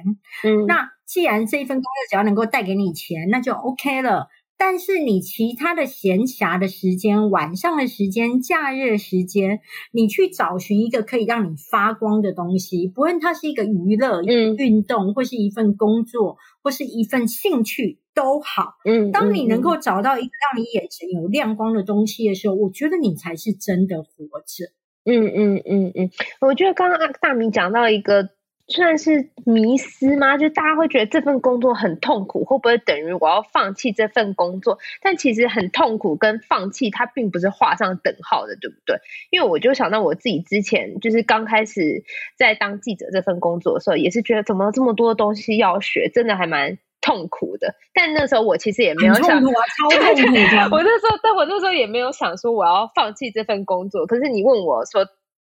[0.42, 4.28] 嗯，那既然这一份工作只要能够带给你钱，那就 OK 了。
[4.66, 9.60] 但是你其他的闲暇的时间、晚上的时间、假日的时间，
[9.92, 17.98] 你去找寻一个可以让你发光的东西，不论它是一个娱乐、嗯、运动，或是一份工作，或是一份兴趣。
[18.14, 24.08] 都好，嗯，当你能够找到一个让你眼前有亮光的东西的时候，我觉得你才是真的活
[24.46, 24.72] 着。
[25.04, 28.30] 嗯嗯嗯嗯，我觉得刚刚大明讲到一个
[28.68, 30.38] 算是迷思吗？
[30.38, 34.78] 就大家会觉得这份工作很痛苦，会不会等于我要放弃这份工作？
[35.02, 38.96] 但其实很痛苦跟放弃它并不是画上等号的，对不对？
[39.30, 42.02] 因为我就想到我自己之前就是刚开始
[42.36, 46.78] 在当记者这份工作的时候，也是觉得怎么这么多东西要学，真的还蛮。
[47.06, 50.68] 痛苦的，但那时候我其实也没有想，痛苦啊，超痛苦的。
[50.72, 54.06] 我那时候，但我那时候也没有想说我要放弃这份工作。
[54.06, 55.04] 可是你问我说，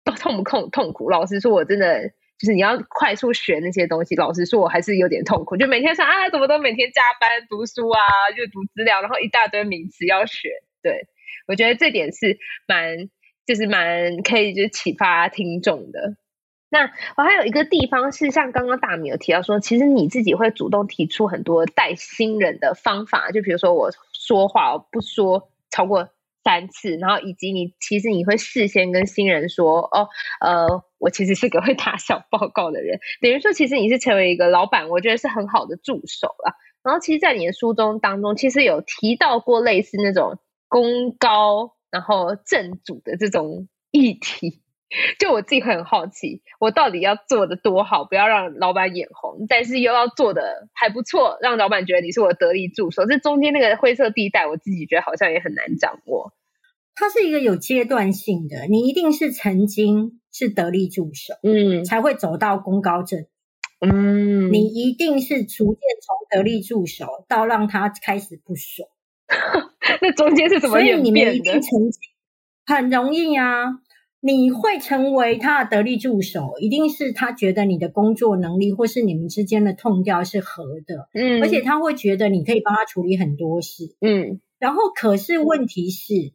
[0.03, 0.69] 都痛不痛？
[0.71, 1.09] 痛苦？
[1.09, 4.15] 老实说，我真的就是你要快速学那些东西。
[4.15, 5.57] 老实说，我还是有点痛苦。
[5.57, 7.99] 就每天说啊，怎么都每天加班读书啊，
[8.35, 10.49] 阅读资料，然后一大堆名词要学。
[10.81, 11.07] 对，
[11.47, 13.09] 我觉得这点是蛮，
[13.45, 16.15] 就是蛮可以就是启发听众的。
[16.69, 26.09] 那我还有一个地方是像刚刚大米有提到说，其实你自己会主动提出很多带新人的方法，就比如说我说话我不说超过
[26.43, 30.09] 三次，然后以及你其实你会事先跟新人说，哦，
[30.41, 36.55] 呃，我其实是个会打小报告的人，等于说其实你是成为一个老板，我觉得是很好的助手了。
[36.83, 44.61] 然后其实，在你的书中当中，其实有提到过类似那种功高然后正主的这种议题。
[45.19, 53.05] 就我自己会很好奇，我到底要做的多好，不要让老板眼红，但是又要做的还不错，让老板觉得你是我得力助手。
[53.05, 56.31] 这中间那个灰色地带，我自己觉得好像也很难掌握。
[56.99, 63.27] 它是一个有阶段性的，你一定是曾经是得力助手，嗯，才会走到功高震，
[63.79, 68.89] 嗯，你一定是逐渐从得力助手到让他开始不爽，
[70.01, 71.11] 那中间是怎么演变的？
[71.11, 72.01] 所以你们一定曾经
[72.65, 73.79] 很容易啊。
[74.19, 86.33] 你会成为他的得力助手，一定是他觉得你的工作能力或是你们之间的 tone 调是合的，嗯，而且他会觉得你可以帮他处理很多事，嗯，然后可是问题是，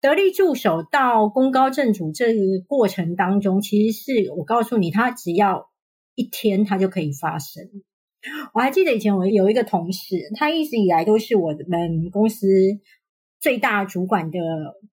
[0.00, 5.70] 得力助手到功高震主这个过程当中，其实是我告诉你，他只要
[6.14, 7.64] 一天他就可以发生。
[8.54, 12.46] 我还记得以前我有一个同事，他一直以来都是我们公司
[13.40, 14.38] 最大主管的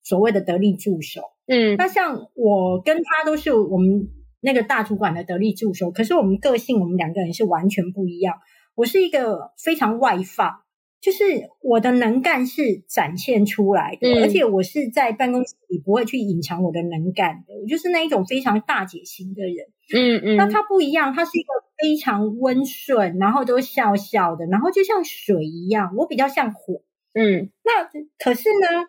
[0.03, 1.23] 所谓的得力助手。
[1.47, 4.09] 嗯，那像我跟他都是我们
[4.41, 8.37] 那个大主管的得力助手，可是我们个性，我们两个人是完全不一样。
[8.75, 10.61] 我是一个非常外放，
[11.01, 11.25] 就是
[11.63, 17.55] 我的能干是展现出来的，嗯、而且我是在办公室里不会去隐藏我的能干的。
[17.63, 19.67] 我就是那一种非常大姐型的人。
[19.95, 20.37] 嗯嗯。
[20.37, 21.49] 那他不一样，他是一个
[21.79, 25.95] 非常温顺，然后都笑笑的，然后就像水一样。
[25.97, 26.83] 我比较像火。
[27.15, 27.51] 嗯。
[27.65, 27.89] 那
[28.19, 28.89] 可是呢，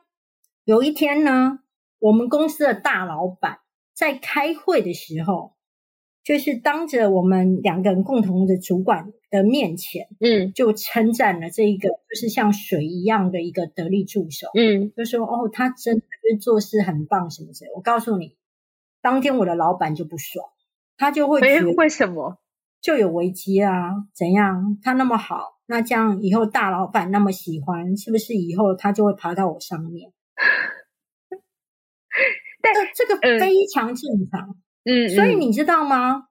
[0.65, 1.59] 有一天呢，
[1.99, 3.59] 我们公司的大老板
[3.95, 5.53] 在开会的时候，
[6.23, 17.71] 就是当着我们两个人共同的主管的面前，嗯，就称赞了这一个就是像水一样的一个得力助手，嗯，就说哦，他真的是做事很棒什么之类。
[17.75, 18.37] 我告诉你，
[19.01, 20.45] 当天我的老板就不爽，
[20.95, 22.37] 他就会觉得为什么
[22.81, 24.05] 就有危机啊？
[24.13, 24.77] 怎样？
[24.83, 30.11] 他那么好，那这样以后大老板那么喜欢，是不是以后他就会爬到我上面？
[32.61, 34.49] 但这个非常正常。
[34.49, 34.60] 嗯，
[35.09, 36.27] 所以你知道吗？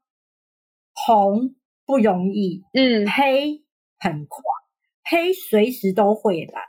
[0.92, 1.54] 红
[1.86, 3.62] 不容易，嗯，黑
[3.98, 4.42] 很快，
[5.04, 6.62] 黑随时都会来，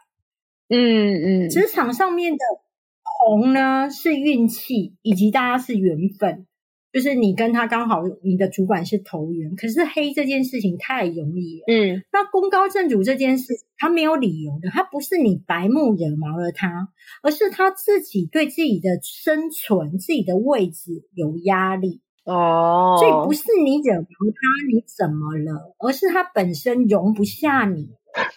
[0.70, 1.50] 嗯嗯。
[1.50, 2.40] 职场上面的
[3.04, 6.48] 红呢，是运气，以及大家是缘分。
[6.92, 11.64] 就是你跟他刚好，你的主管是投缘，可是黑这件事情太容易了。
[11.68, 16.90] 嗯，那功高震主这件事，他没有理由的，他不是你白目惹毛了他，
[17.24, 22.98] 而是他自己对自己的生存、自己的位置有压力哦。
[23.00, 25.74] 所以不是你惹毛他，你怎么了？
[25.80, 27.88] 而是他本身容不下你。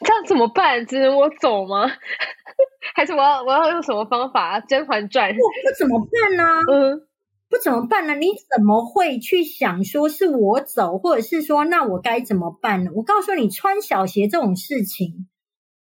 [0.04, 0.86] 这样怎么办？
[0.86, 1.90] 只能我走吗？
[2.94, 4.60] 还是我要我要用什么方法？
[4.68, 5.28] 《甄嬛传》？
[5.32, 6.44] 我不怎么办呢？
[6.72, 7.02] 嗯。
[7.48, 8.14] 不怎么办呢？
[8.14, 12.90] 你怎么会去想说是我走，或者是说那我该怎么办呢？
[12.94, 15.28] 我告诉你，穿小鞋这种事情，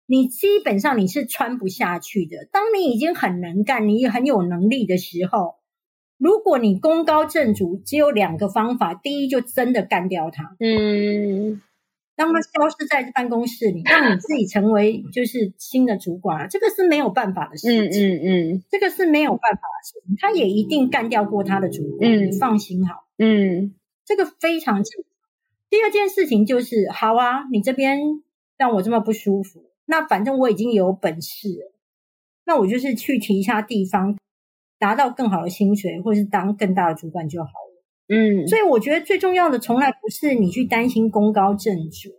[0.06, 2.48] 你基本上你是穿不下去的。
[2.52, 5.56] 当你已经很能干，你很有能力的时候，
[6.18, 10.56] 如果你功高震主，只有两个方法：第一，就真的干掉他。
[10.60, 11.62] 嗯。
[12.20, 17.82] 让他消失在办公室里，让你自己成为就是新的主管了，这个是没有办法的事情。
[17.82, 18.20] 嗯嗯
[18.58, 20.18] 嗯，这个是没有办法的事情。
[20.20, 23.06] 他也一定干掉过他的主管，嗯，你放心好。
[23.18, 25.06] 嗯，这个非常正常。
[25.70, 28.22] 第二件事情就是，好啊，你这边
[28.58, 31.74] 让我这么不舒服，那反正我已经有本事了，
[32.44, 34.18] 那我就是去其他地方
[34.78, 37.69] 达到更好的薪水，或是当更大的主管就好了。
[38.12, 42.10] 嗯，所以我觉得最重要的，从来不是你去担心功高震主，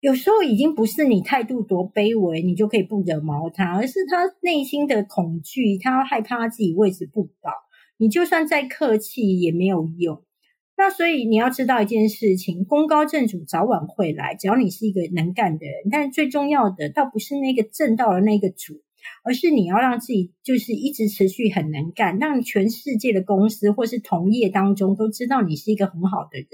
[0.00, 7.50] 有时候已经不是你态度多卑微，你就可以不惹毛他，而是他内心的恐惧，他害怕他自己位置不保，
[7.96, 10.22] 你就算再客气也没有用。
[10.76, 18.82] 那所以你要知道一件事情，功高震主早晚会来，只要你是一个能干的人，但最重要的倒不是那个震到了那个主。
[19.24, 26.48] 而是你要让自己就是一直持续很能干，让全世界的公司或是同业当中都知道你是一个很好的人。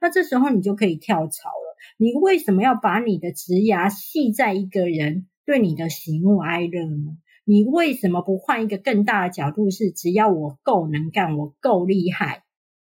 [0.00, 1.76] 那这时候你就可以跳槽了。
[1.98, 7.18] 你为什么要把你的职涯系在一个人对你的喜怒哀乐呢？
[7.44, 9.70] 你为什么不换一个更大的角度？
[9.70, 12.42] 是只要我够能干，我够厉害，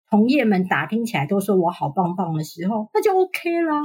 [0.09, 3.83] 同业们打听起来都说我好棒棒的时候，那就 OK 了。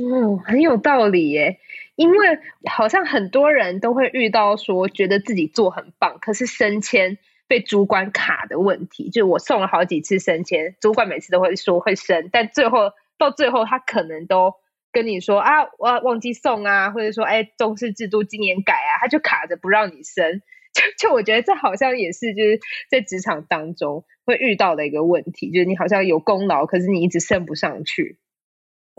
[0.00, 1.58] 嗯，很有道理耶。
[1.96, 2.38] 因为
[2.70, 9.10] 好像很多人都会遇到说，觉得自己做很棒，可是升迁被主管卡的问题。
[9.10, 14.54] 就我送了好几次升迁，主管每次都会说会升，但最后到最后他可能都
[14.92, 20.40] 跟你说啊，我忘记送啊，或者说哎，重视制度今年改啊，他就卡着不让你升。
[20.72, 28.19] 就就我觉得这好像也是就是在职场当中会遇到的一个问题，就是你好像有功劳，可是你一直升不上去。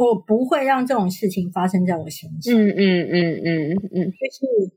[0.09, 2.55] 我不会让这种事情发生在我身上。
[2.55, 4.73] 嗯嗯嗯嗯嗯，就是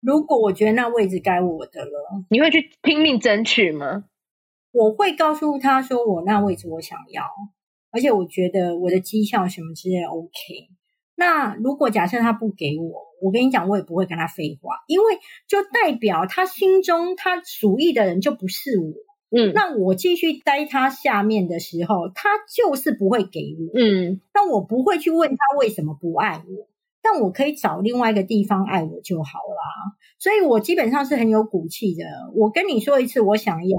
[0.00, 4.04] 如果我觉得那位置该我的了，你会去拼命争取吗？
[4.72, 7.24] 我会告诉他说，我那位置我想要，
[7.90, 10.68] 而且我觉得我的绩效什么之类 OK。
[11.14, 15.14] 那如果假设他不给我，我跟你讲，我也不会跟他废话，因为
[15.48, 18.92] 就代表他心中他属意的人就不是我。
[19.30, 23.78] 嗯，那我继续待他下面的时候，他就是不会给我。
[23.78, 26.68] 嗯，那我不会去问他为什么不爱我，
[27.02, 29.96] 但我可以找另外一个地方爱我就好了。
[30.18, 32.04] 所以我基本上是很有骨气的。
[32.34, 33.76] 我跟你说一次，我想要，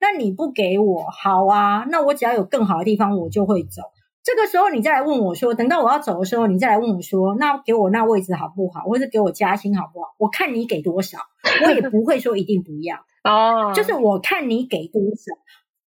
[0.00, 3.82] 那你不给我，好啊，那我只要有更好的地方，我就会走。
[4.24, 10.08] 这个时候你再来问我说，等到我要走的时候，你再来问我说，那给我那位置好不好，或者给我加薪好不好？
[10.18, 11.18] 我看你给多少，
[11.64, 12.96] 我也不会说一定不要。
[13.26, 15.38] 哦，就是我看你给多少。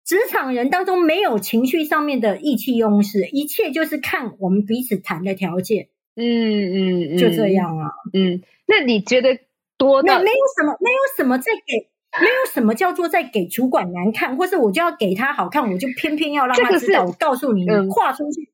[0.04, 5.88] 职场人当中没有情绪上面的意气用事，一切就是看我们彼此谈的条件。
[6.16, 7.90] 嗯嗯，嗯就这样啊。
[8.12, 9.38] 嗯，那你觉得
[9.78, 10.18] 多的？
[10.18, 11.88] 没有什么，没有什么在给。
[12.20, 17.04] 没有什么叫做在给主管难看，或是我就要给他好看，我就偏偏要让他知道。
[17.04, 18.50] 我告诉你，你跨出去。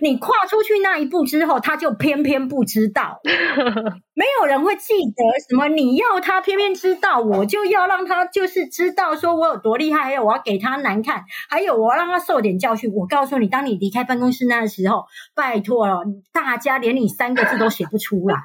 [0.00, 3.20] 你跨出去那一步之后，他就偏偏不知道，
[4.14, 5.68] 没有人会记得什么。
[5.68, 12.92] 你要他偏偏知道，我就要让他就是知道说我有多厉害，还有我要给他难看，还有我要让他受点教训。
[12.94, 18.36] 我告诉你，当你离开办公室那个时候，拜托了，大家连你三个字都写不出来，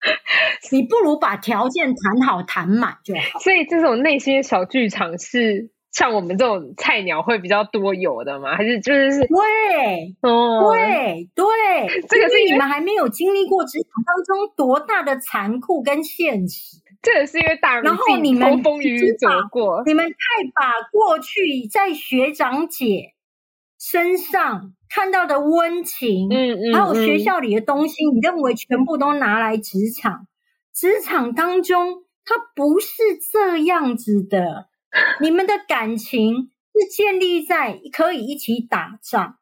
[0.72, 3.38] 你不如把条件谈好谈满就好。
[3.40, 5.70] 所以这种内心小剧场是。
[5.90, 8.54] 像我们这种菜鸟会比较多有的吗？
[8.56, 11.44] 还是就是是对，哦，对对，
[12.08, 16.76] 这个是你们还没有经历过职场当中多大的残酷跟现实。
[17.00, 20.14] 这也是因为大然后你们风风雨雨走过，你们太
[20.54, 23.14] 把过去在学长姐
[23.78, 30.26] 身上看到的温情，嗯嗯，还有学校里的东西，你认为全部都拿来职场？
[30.74, 32.88] 职场当中，它不是
[33.32, 34.66] 这样子的。
[35.20, 39.36] 你们的感情是建立在可以一起打仗，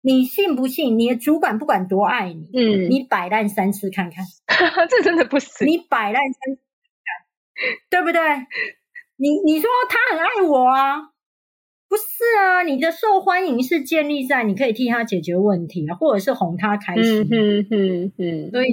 [0.00, 0.98] 你信不信？
[0.98, 4.24] 你的主管不管多爱你，嗯，你摆烂三次看看，
[4.88, 5.66] 这真的不行。
[5.66, 6.60] 你摆烂三次
[7.90, 8.20] 看看，对不对？
[9.16, 11.10] 你你说他很爱我啊？
[11.88, 12.04] 不是
[12.40, 17.28] 啊，你的受欢迎是建立在你可以替他解决问题啊，或者是哄他开心。
[17.30, 18.50] 嗯嗯嗯。
[18.50, 18.68] 所以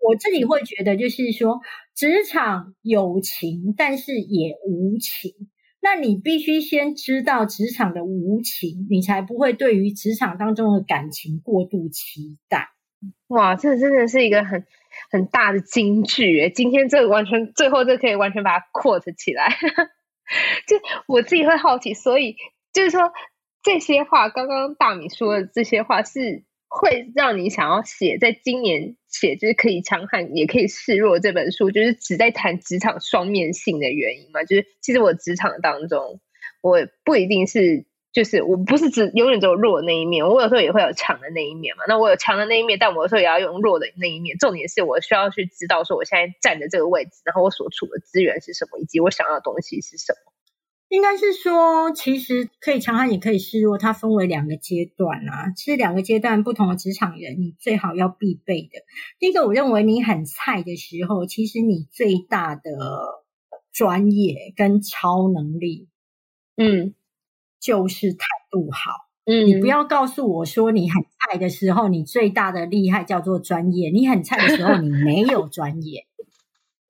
[0.00, 1.60] 我自己会觉得，就是说，
[1.94, 5.32] 职场有情，但是也无情。
[5.86, 12.70] 那你必须先知道职场的无情，你才不会对于职场当中的感情过度期待。
[13.28, 14.66] 哇，这真的是一个很
[15.12, 19.48] 很大的金句诶，今天这个完全最后这可以完全把它 quote 起来。
[20.66, 20.76] 就
[21.06, 22.34] 我自己会好奇，所以
[22.72, 23.12] 就是说
[23.62, 26.45] 这些话，刚刚大米说的这些话是。
[26.68, 34.44] 会让你想要写，在今年写就是可以强悍，也可以示弱这本书，就是只在谈职场双面性的原因嘛。
[34.44, 36.20] 就是其实我职场当中，
[36.60, 41.84] 我不一定是，就是我不是只永远只有弱的那一面，我有时候也会有强的那一面嘛。
[41.88, 44.36] 那我有强的那一面，但我有时候也要用弱的那一面。
[44.38, 50.32] 重点是我需要去知道说我现在站的这个位置，然后我所处的资源是什么，以及我想要的东西是什么。
[50.88, 55.52] 应该是说，其实可以强悍，也可以示弱，它分为两个阶段啊。
[55.56, 58.80] 其实两个阶段不同的职场人，你最好要必备的。
[59.18, 62.62] 第一个，我认为你很菜的时候，其实你最大的
[63.72, 65.88] 专业跟超能力，
[66.56, 66.94] 嗯，
[67.60, 68.92] 就是态度好。
[69.24, 73.90] 嗯，你不要告诉我说你很菜的时候，你最大的厉害叫做专业。
[73.90, 76.05] 你很菜的时候，你没有专业。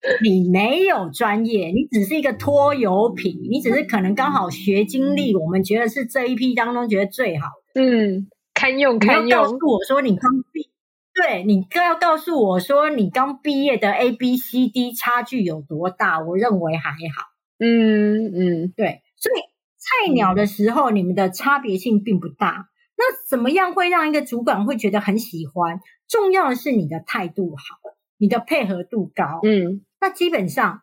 [0.22, 9.26] 你没有专业，你只是一个拖油瓶，你只是可能刚好学经历，我们觉得是这一批当中觉得最好的，嗯，堪用堪用。
[9.26, 10.70] 你要告诉我说你刚毕，
[11.12, 16.20] 对，你更要告诉我说你刚毕业的 A B C D 差距有多大？
[16.20, 17.26] 我认为还好，
[17.58, 19.40] 嗯嗯，对，所以
[19.78, 22.68] 菜鸟的时候，你们的差别性并不大。
[22.98, 25.80] 那怎么样会让一个主管会觉得很喜欢？
[26.06, 29.82] 重要的是你的态度好，你的配合度高，嗯。
[30.00, 30.82] 那基本上，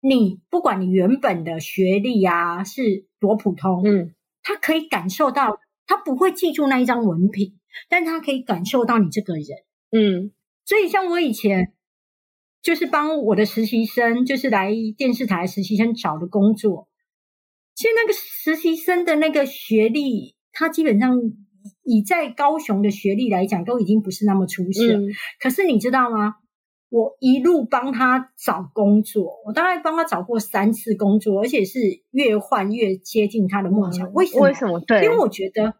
[0.00, 9.44] 你不管你原本的学历啊是多普通，嗯，他可以感受到，他不会记住那一张文凭，但他可以感受到你这个人，
[9.90, 10.32] 嗯。
[10.66, 11.74] 所以像我以前
[12.62, 16.88] 就是帮我的实习生，就是来电视台实习生找的工作，
[17.74, 21.18] 其实那个实习生的那个学历，他基本上
[21.82, 24.96] 以在高雄的学历来讲，都已经不是那么出色。
[24.96, 25.08] 嗯。
[25.38, 26.36] 可是你知道吗？
[26.94, 31.80] 我一路帮他找工作，我大概帮他找过三次工作，而且是
[32.12, 34.12] 越换越接近他的梦想。
[34.12, 34.44] 为什么？
[34.44, 34.78] 为什么？
[34.78, 35.74] 对，因为我觉得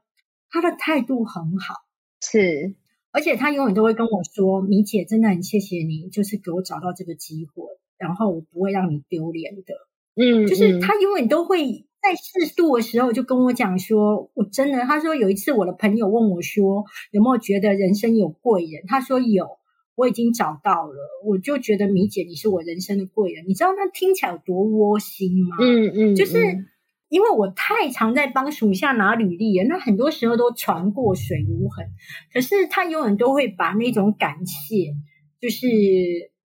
[0.51, 1.75] 他的态度很好，
[2.21, 2.75] 是，
[3.13, 7.63] 而且他永远都会跟我说：“米姐，真的很谢谢你，就是给我找到这个机会，
[7.97, 9.73] 然后我不会让你丢脸的。”
[10.21, 19.47] 嗯，就是他永远都会在适度的时候就跟我讲说：“我真的。”他说有一次我的朋友问我说：“有没有觉得人生有贵人？”他说有。
[19.97, 25.57] 我已经找到了，我就觉得米姐你是我人生的贵人，你知道那听起来有多窝心吗？
[25.61, 26.37] 嗯嗯，就是
[27.09, 31.87] 因为我太常在帮属下拿履历了，那很多时候都船过水无痕，
[32.33, 34.95] 可是他永远都会把那种感谢，
[35.41, 35.67] 就是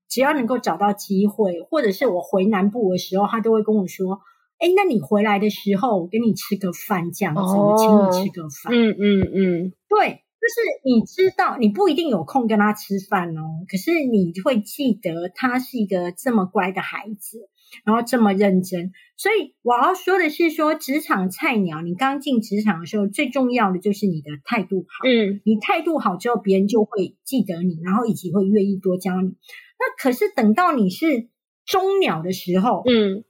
[0.08, 4.20] 只要能够找到机会，或者是我回南部的时候，他都会跟我说
[4.60, 10.22] ：“哎，那你回来的时候，我跟你吃个饭，这样子，我请你吃个饭。”嗯嗯嗯，对。
[10.40, 17.50] 就是你知道，你不一定有空跟他吃饭哦，可是你会记得他是一个这么乖的孩子，
[17.84, 18.94] 然后这么认真。
[19.18, 25.06] 所以我要说的是说，说职场菜鸟，你刚进职场的时候，最重要的就是你的态度好。
[25.06, 29.30] 嗯，你态度好之后，别人就会记得你，然后以及会愿意多教你。
[29.78, 31.28] 那可是等到你是
[31.66, 33.26] 中鸟的时候，嗯，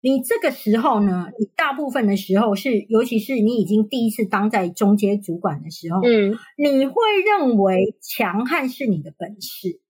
[0.00, 6.94] 你这个时候呢，你大部分的时候是，尤其是你已经第一次当在中阶主管的时候，嗯，你会
[7.26, 9.80] 认为强悍是你的本事，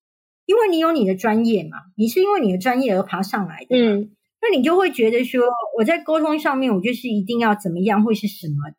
[0.47, 5.43] 因为你有你的专业嘛，你是因为你的专业而爬上来的，嗯，那你就会觉得说，
[5.77, 8.77] 我在沟通上面，我就是一定要怎么样，会是什么的。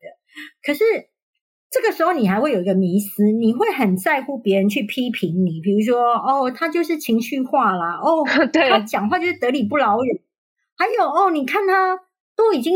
[0.66, 0.84] 可是
[1.70, 10.22] 这个时候，你还会有一个迷思，你会很在乎别人去批评你，比如说，哦，他就是情绪化啦，哦， 他讲话就是得理不饶人。
[10.80, 12.00] 还有哦，你看他
[12.38, 12.74] 都已经，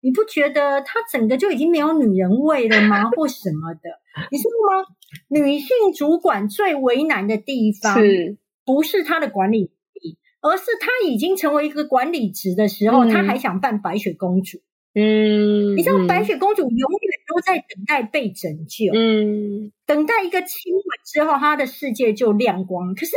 [0.00, 3.10] 你不觉得他整个就已经没有女人味了吗？
[3.16, 3.90] 或什么的？
[4.30, 4.86] 你知道吗？
[5.28, 14.58] 女性主管最为难的地方，是不是她的管理力，而是她已经成为一个管理职的时候，嗯、他还想扮白雪公主。
[14.94, 22.94] 嗯，你知道白雪公主永远都在等待被拯救，嗯，等待一个亲吻之后，她的世界就亮光。
[22.94, 23.16] 可是。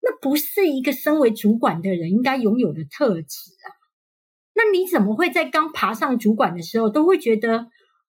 [0.00, 3.66] 那不是一个身为主管的人应该拥有的特质啊！
[4.54, 7.68] 那你怎么会在刚爬上主管的时候都会觉得，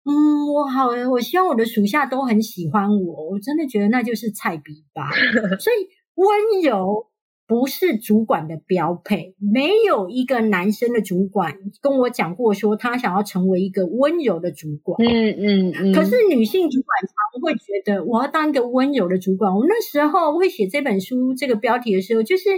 [0.05, 5.11] 嗯，我好，我希望我的属下都很喜欢我，我真的觉得那就是菜逼吧。
[5.61, 7.10] 所以温柔。
[7.51, 14.97] 不是主管的标配，没有一个男生的主管跟我讲过说他想要成为一个温柔的主管。
[15.05, 15.93] 嗯嗯嗯。
[15.93, 19.53] 可是女性主管常会觉得我要当一个温柔的主管。
[19.53, 22.51] 我那时候会写这本书这个标题的时候，就是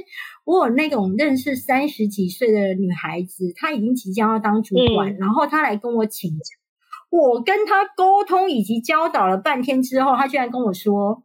[0.45, 6.45] 我有那种认识三十几岁的女孩子，她已经即将要当主管，嗯、然后她来跟我请教，
[7.09, 11.22] 我跟她沟通以及教导了半天之后，她居然跟我说。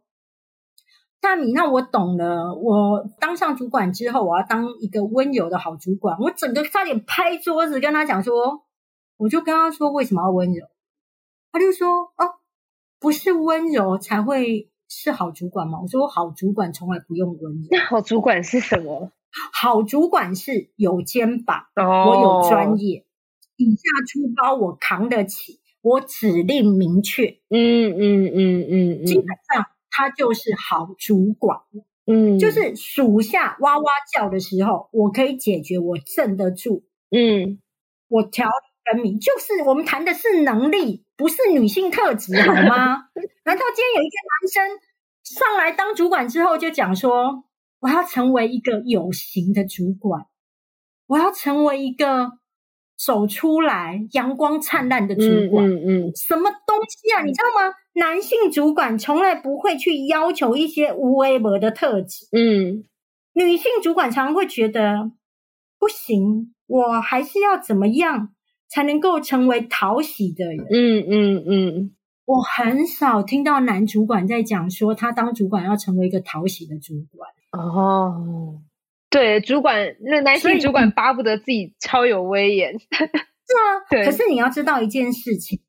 [1.20, 2.54] 大米，那我懂了。
[2.54, 6.16] 我当上主管之后，我要当一个温柔的好主管。
[6.20, 8.62] 我整个差点拍桌子跟他讲说，
[9.16, 10.66] 我就跟他说为什么要温柔？
[11.50, 12.38] 他就说哦，
[13.00, 15.80] 不是温柔才会是好主管吗？
[15.82, 17.68] 我说好主管从来不用温柔。
[17.70, 19.10] 那好主管是什么？
[19.52, 23.04] 好主管是有肩膀，哦、我有专业，
[23.56, 27.38] 底下出包我扛得起，我指令明确。
[27.50, 29.66] 嗯嗯嗯嗯嗯，基本上。
[29.98, 31.58] 他就是好主管，
[32.06, 33.84] 嗯，就是属下哇哇
[34.14, 37.58] 叫的时候，我可以解决，我镇得住，嗯，
[38.06, 38.52] 我调理
[38.92, 39.18] 分明。
[39.18, 43.08] 就是我们谈的是能力，不是女性特质，好吗？
[43.42, 44.80] 难道今天有一个男生
[45.24, 47.42] 上来当主管之后，就讲说，
[47.80, 50.26] 我要成为一个有型的主管，
[51.08, 52.37] 我要成为一个。
[52.98, 57.22] 走出来，阳光灿烂的主管，嗯嗯，嗯，什么东西啊？
[57.22, 57.72] 你知道吗？
[57.94, 62.84] 男性主管从来不会去要求一些无微博的特质，嗯，
[63.34, 65.12] 女性主管常常会觉得
[65.78, 68.30] 不行，我还是要怎么样
[68.68, 70.66] 才能够成为讨喜的人？
[70.70, 71.90] 嗯嗯嗯，
[72.24, 78.60] 我很少听到男主管在讲说他当主管要成为一个讨喜的主管哦。
[79.10, 83.64] 对，主管那男性主管巴不得自己超有威严， 是啊。
[83.88, 85.60] 对，可是你要知道一件事情，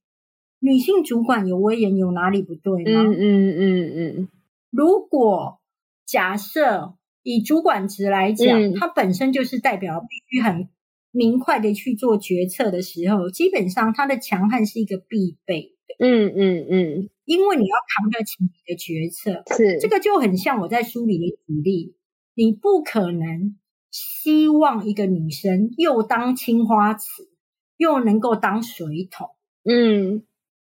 [0.59, 3.01] 女性主管有威严有哪里不对吗？
[3.01, 4.15] 嗯嗯嗯嗯。
[4.17, 4.29] 嗯，
[4.71, 5.61] 如果
[6.05, 10.67] 假设以主管职来讲，它、嗯、本身就是代表必须很
[11.11, 21.95] 明快的去做决策的时候，基本上它的强悍是一个必备嗯嗯，嗯因为你要扛得起你的决策，是这个就很像我在书里的举例。
[22.39, 23.57] 你不可能
[23.91, 27.29] 希望一个女生又当青花瓷，
[27.75, 29.27] 又能够当水桶。
[29.65, 30.23] 嗯，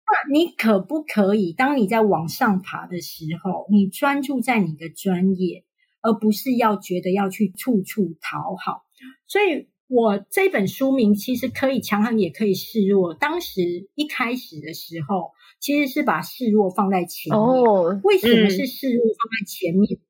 [0.04, 5.64] 那你可不可以，当你在往上爬的时候，你专注在你的专业，
[6.02, 8.82] 而不是要觉得要去处处讨好？
[9.28, 13.14] 所以，我这本书名其实可以强悍，也可以示弱。
[13.14, 17.40] 当时一开始的时候，其实是把示弱放在前面。
[17.40, 19.96] 哦，为什么是示弱放在前面？
[19.96, 20.02] 嗯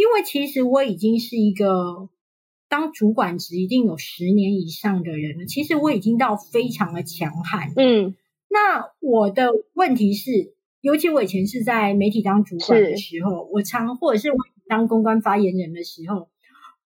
[0.00, 2.08] 因为其实我已经是一个
[2.70, 7.74] 当主管职一定有十年以上的人了，其实我已经到非常的强悍。
[7.76, 8.16] 嗯，
[8.48, 14.38] 那我的问题是，尤其我以前是在媒体当主管的时候，我常或者是我
[14.68, 16.30] 当公关发言人的时候，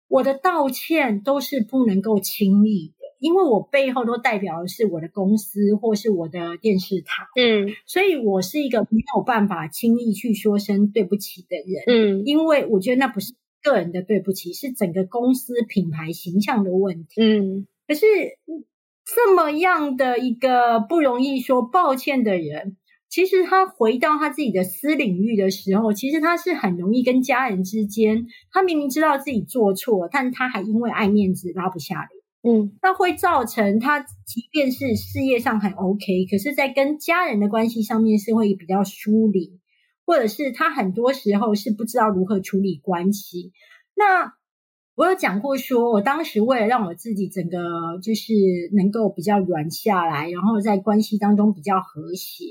[0.07, 3.01] 我的道歉都是不能够轻易的。
[3.22, 11.84] 因为我背后都代表的是我的公司或是我的电视台，嗯，所以我是一个没有办法轻易去说声对不起的人，
[12.18, 18.04] 嗯，因为我觉得那不是个人的对不起，是整个公司品牌形象的问题，嗯，可是
[19.04, 22.76] 这么样的一个不容易说抱歉的人，
[23.08, 32.21] 其实他回到他自己的私领域的时候，其实他是很容易跟家人之间，他明明知道自己做错，但他还因为爱面子拉不下脸。
[32.45, 39.61] 嗯，那会造成他即便是事业上很 OK，可是，在跟家人的关系上面是会比较疏离，
[40.05, 43.53] 或者是他很多时候是不知道如何处理关系。
[43.95, 44.34] 那
[44.97, 47.59] 我有讲过说，说我当时为了让我自己整个
[48.03, 48.32] 就是
[48.74, 52.45] 能够比较软下来，然后在关系当中比较和谐，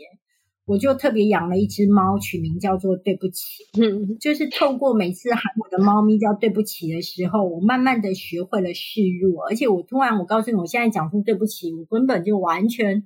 [0.71, 3.63] 我就特别养了一只猫，取名叫做对不起。
[3.77, 13.03] 嗯，就是透过每次喊我的猫咪叫对不起的时候，我慢慢的学会了示弱，而且我突然我告诉你，我现在讲出对不起，我根本就完全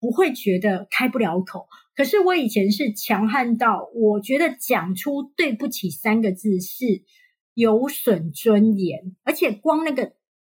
[0.00, 1.66] 不会觉得开不了口。
[1.94, 7.02] 可是我以前是强悍到，我觉得讲出对不起三个字是。
[7.58, 10.12] 有损尊严，而且光那个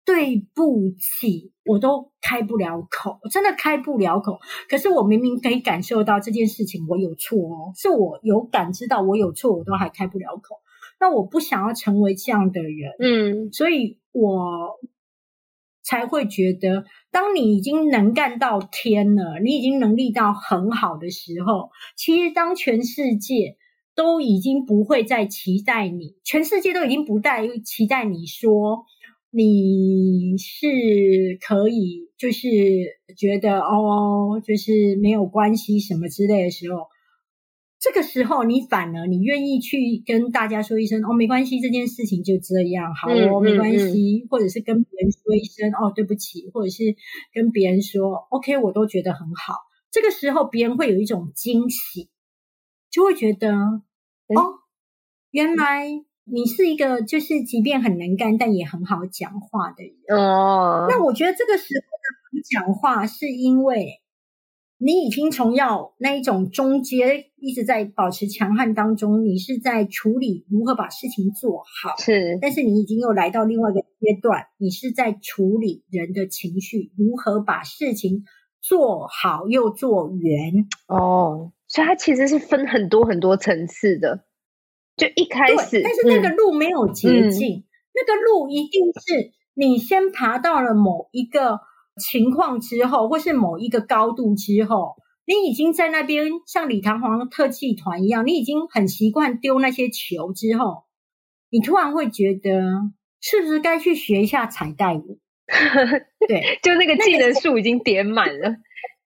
[0.05, 4.39] 对不起我都开不了口，我真的开不了口。
[4.67, 10.55] 可是我明明可以感受到这件事情我有错哦，是我有感知到我有错，我都还开不了口。
[10.99, 14.79] 那我不想要成为这样的人，嗯，所以我
[15.83, 23.57] 才会觉得，当你已经能干到天了，你已经能力到很好的时候，其实当全世界。
[23.95, 28.85] 都已经不会再期待你，全世界都已经不再期待你说
[29.31, 30.67] 你是
[31.39, 32.49] 可以，就是
[33.17, 36.87] 觉得哦，就是没有关系什么之类的时候，
[37.79, 46.95] 这个时候你反而你愿意去跟大家说一声哦，没关系，这件事情就这样，好哦，没关系，或者是跟别人说一声哦，对不起，或者是
[47.33, 49.53] 跟别人说 OK，我都觉得很好。
[49.91, 52.09] 这个时候别人会有一种惊喜，
[52.89, 53.83] 就会觉得。
[54.31, 54.59] 哦，
[55.31, 55.87] 原来
[56.31, 60.85] 你是一个就是即便很能干，但也很好讲话的人哦。
[60.89, 64.01] 那我觉得这个时候的讲话，是因为
[64.77, 72.37] 你已经从要那一种中间一直在保持强悍当中，你是在处理如何把事情做好，是。
[72.41, 78.23] 但是你已经又来到另外一个阶段，你是在处理人的情绪，如何把事情
[78.61, 81.51] 做好又做圆哦。
[81.67, 84.25] 所以它其实是分很多很多层次的，
[84.99, 87.63] 就一开始，但是那个路没有捷径，嗯、
[87.95, 91.61] 那个路一定是你先爬到了某一个
[91.97, 100.83] 情况之后，或是某一个高度之后，你已经在那边像李唐皇特技团一样，你已经很习惯丢那些球之后，
[101.49, 102.61] 你突然会觉得
[103.21, 105.19] 是不是该去学一下彩带舞？
[106.27, 108.57] 对，就那个技能树已经点满了，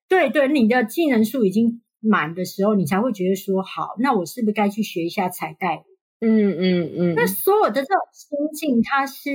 [0.10, 1.82] 对对，你的技能树已经。
[2.04, 5.84] 满的时候，你才会觉得说好，那我是不是该去学一下彩带？
[6.20, 7.14] 嗯嗯嗯。
[7.16, 9.30] 那所有的这种心境，它是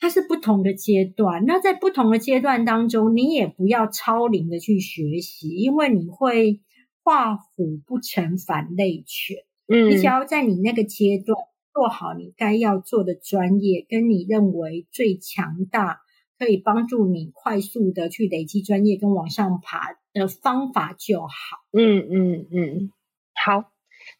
[0.00, 1.44] 它是不同的阶段。
[1.46, 6.60] 那在不同的阶段当中，你也不要超龄的去学习，因为你会
[7.02, 9.36] 画虎不成反类犬。
[9.68, 11.36] 嗯，你只要在你那个阶段
[11.72, 16.00] 做好你该要做的专业，跟你认为最强大，
[16.42, 21.30] 可以帮助你快速的去累积专业跟往上爬的方法就好。
[21.72, 22.90] 嗯嗯嗯，
[23.32, 23.70] 好，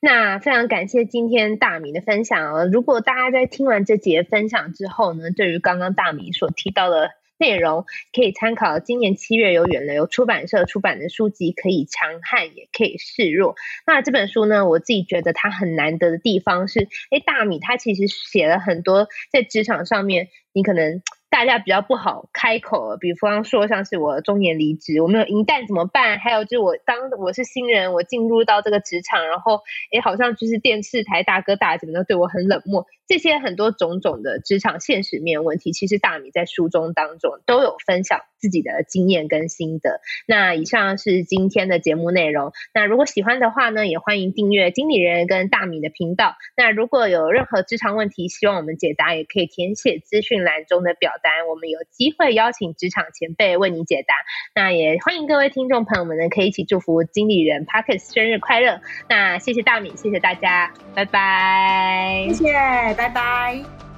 [0.01, 2.65] 那非常感谢今天大米的分享哦。
[2.73, 13.57] 如果大家在听完这节分享之后呢，对于刚刚大米所提到的内容，可以参考今年七月由远流出版社出版的书籍，可以强悍，也可以示弱。
[13.85, 21.03] 那这本书呢，我自己觉得它很难得的地方是，诶，大米他其实写了很多在职场上面，你可能。
[21.33, 26.19] 大家比较不好开口，比方说像是我中年离职，我没有银弹怎么办？
[26.19, 32.85] 还有就是我当我是新人，我进入到这个职场，然后诶好像就是电视台大哥大姐们都对我很冷漠。
[33.07, 40.01] 这些很多种种的职场现实面问题，其实大米在书中当中都有分享自己的经验跟心得。
[40.27, 42.53] 那以上是今天的节目内容。
[42.75, 46.37] 那如果喜欢的话呢，也欢迎订阅经理人跟大米的频道。
[46.57, 54.15] 那如果有任何职场问题，希望我们解答，也可以填写资讯栏中的表单，我们有机会邀请职场前辈为你解答。
[54.55, 58.81] 那也欢迎各位听众朋友们呢，可以一起祝福经理人 Parkes 生日快乐。
[59.09, 62.53] 那谢谢大米，谢谢大家，拜拜，谢谢。
[62.97, 63.92] 拜拜。